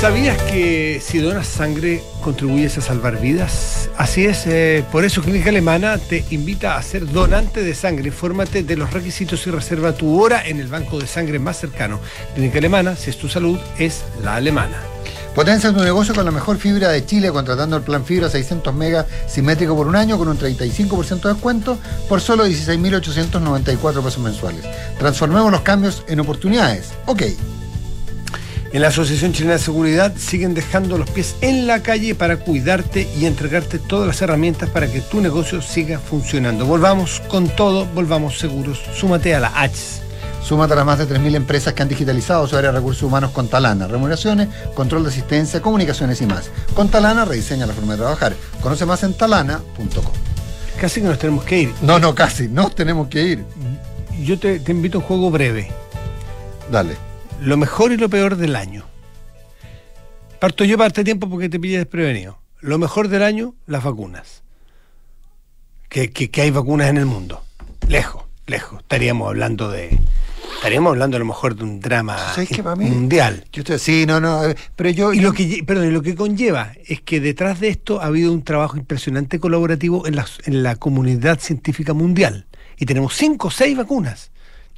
[0.00, 3.89] ¿Sabías que si donas sangre contribuyes a salvar vidas?
[4.00, 8.06] Así es, eh, por eso Clínica Alemana te invita a ser donante de sangre.
[8.06, 12.00] Infórmate de los requisitos y reserva tu hora en el banco de sangre más cercano.
[12.34, 14.78] Clínica Alemana, si es tu salud, es la alemana.
[15.34, 19.04] Potencia tu negocio con la mejor fibra de Chile contratando el plan fibra 600 megas
[19.28, 21.78] simétrico por un año con un 35% de descuento
[22.08, 24.64] por solo 16.894 pesos mensuales.
[24.98, 26.94] Transformemos los cambios en oportunidades.
[27.04, 27.24] Ok.
[28.72, 33.08] En la Asociación Chilena de Seguridad siguen dejando los pies en la calle para cuidarte
[33.18, 36.64] y entregarte todas las herramientas para que tu negocio siga funcionando.
[36.66, 38.80] Volvamos con todo, volvamos seguros.
[38.94, 39.74] Súmate a la H.
[40.44, 43.32] Súmate a las más de 3.000 empresas que han digitalizado su área de recursos humanos
[43.32, 43.88] con Talana.
[43.88, 46.48] Remuneraciones, control de asistencia, comunicaciones y más.
[46.72, 48.34] Con Talana rediseña la forma de trabajar.
[48.62, 50.14] Conoce más en talana.com.
[50.80, 51.74] Casi que nos tenemos que ir.
[51.82, 53.44] No, no, casi, nos tenemos que ir.
[54.22, 55.68] Yo te, te invito a un juego breve.
[56.70, 57.09] Dale
[57.40, 58.84] lo mejor y lo peor del año.
[60.38, 62.38] Parto yo parte tiempo porque te pille desprevenido.
[62.60, 64.42] Lo mejor del año, las vacunas.
[65.88, 67.42] Que, hay vacunas en el mundo.
[67.88, 68.80] Lejos, lejos.
[68.80, 69.98] Estaríamos hablando de.
[70.56, 72.16] Estaríamos hablando a lo mejor de un drama
[72.76, 73.44] mundial.
[73.52, 74.42] Yo sí, no, no.
[74.76, 75.12] Pero yo.
[75.12, 78.42] Y lo que, perdón, lo que conlleva es que detrás de esto ha habido un
[78.42, 82.46] trabajo impresionante colaborativo en la, en la comunidad científica mundial.
[82.78, 84.29] Y tenemos cinco o seis vacunas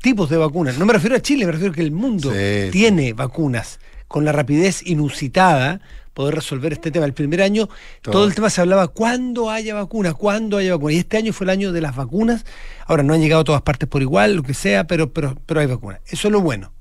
[0.02, 0.78] tipos de vacunas.
[0.78, 2.30] No me refiero a Chile, me refiero a que el mundo
[2.70, 5.80] tiene vacunas con la rapidez inusitada
[6.12, 7.06] poder resolver este tema.
[7.06, 7.68] El primer año
[8.02, 8.26] todo.
[8.26, 10.92] el tema se hablaba cuándo haya vacuna, cuándo haya vacuna.
[10.92, 12.44] Y este año fue el año de las vacunas.
[12.86, 15.60] Ahora no han llegado a todas partes por igual, lo que sea, pero, pero, pero
[15.60, 16.00] hay vacunas.
[16.06, 16.72] Eso es lo bueno.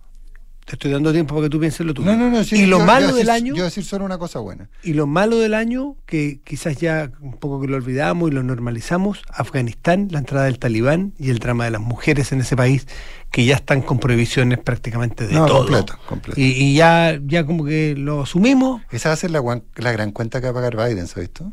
[0.65, 2.11] Te estoy dando tiempo para que tú pienses lo tuyo.
[2.11, 2.41] No, no, no.
[2.49, 3.55] y lo malo del año.
[3.55, 4.69] Yo decir solo una cosa buena.
[4.83, 8.43] Y lo malo del año, que quizás ya un poco que lo olvidamos y lo
[8.43, 12.87] normalizamos, Afganistán, la entrada del talibán y el drama de las mujeres en ese país,
[13.31, 15.59] que ya están con prohibiciones prácticamente de todo.
[15.59, 16.39] Completo, completo.
[16.39, 18.81] Y, ya, ya como que lo asumimos.
[18.91, 19.41] Esa va a ser la,
[19.75, 21.51] la gran cuenta que va a pagar Biden, ¿sabes visto?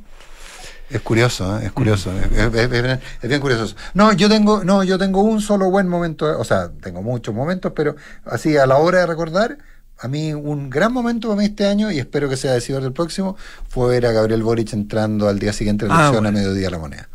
[0.90, 1.66] Es curioso, ¿eh?
[1.66, 3.76] es curioso, es, bien curioso.
[3.94, 7.72] No, yo tengo, no, yo tengo un solo buen momento, o sea, tengo muchos momentos,
[7.76, 9.58] pero así a la hora de recordar,
[9.98, 12.92] a mí un gran momento para mí este año, y espero que sea decidor del
[12.92, 13.36] próximo,
[13.68, 16.68] fue ver a Gabriel Boric entrando al día siguiente de la ah, elección a mediodía
[16.68, 17.08] a la moneda.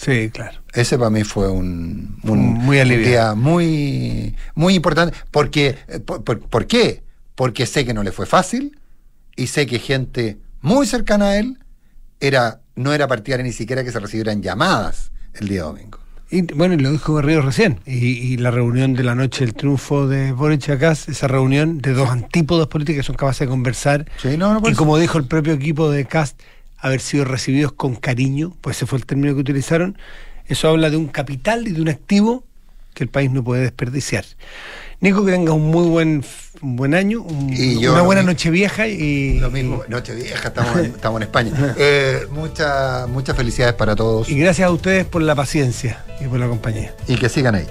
[0.00, 0.58] Sí, claro.
[0.72, 5.14] Ese para mí fue un, muy día muy, muy importante.
[5.30, 7.02] Porque, eh, por, qué?
[7.34, 8.78] Porque sé que no le fue fácil
[9.36, 11.58] y sé que gente muy cercana a él
[12.18, 15.98] era no era partidaria ni siquiera que se recibieran llamadas el día domingo.
[16.30, 20.06] Y, bueno, y lo dijo Garrido recién, y, la reunión de la noche del triunfo
[20.06, 24.74] de Boric acá, esa reunión de dos antípodas políticas que son capaces de conversar, y
[24.74, 26.40] como dijo el propio equipo de Cast,
[26.78, 29.98] haber sido recibidos con cariño, pues ese fue el término que utilizaron,
[30.46, 32.44] eso habla de un capital y de un activo
[32.94, 34.24] que el país no puede desperdiciar.
[35.00, 36.24] Nico, que tengas un muy buen,
[36.60, 39.38] buen año, una buena noche vieja y.
[39.40, 41.74] Lo mismo, noche vieja, estamos, en, estamos en España.
[41.76, 44.28] Eh, muchas felicidades para todos.
[44.28, 46.94] Y gracias a ustedes por la paciencia y por la compañía.
[47.06, 47.66] Y que sigan ahí.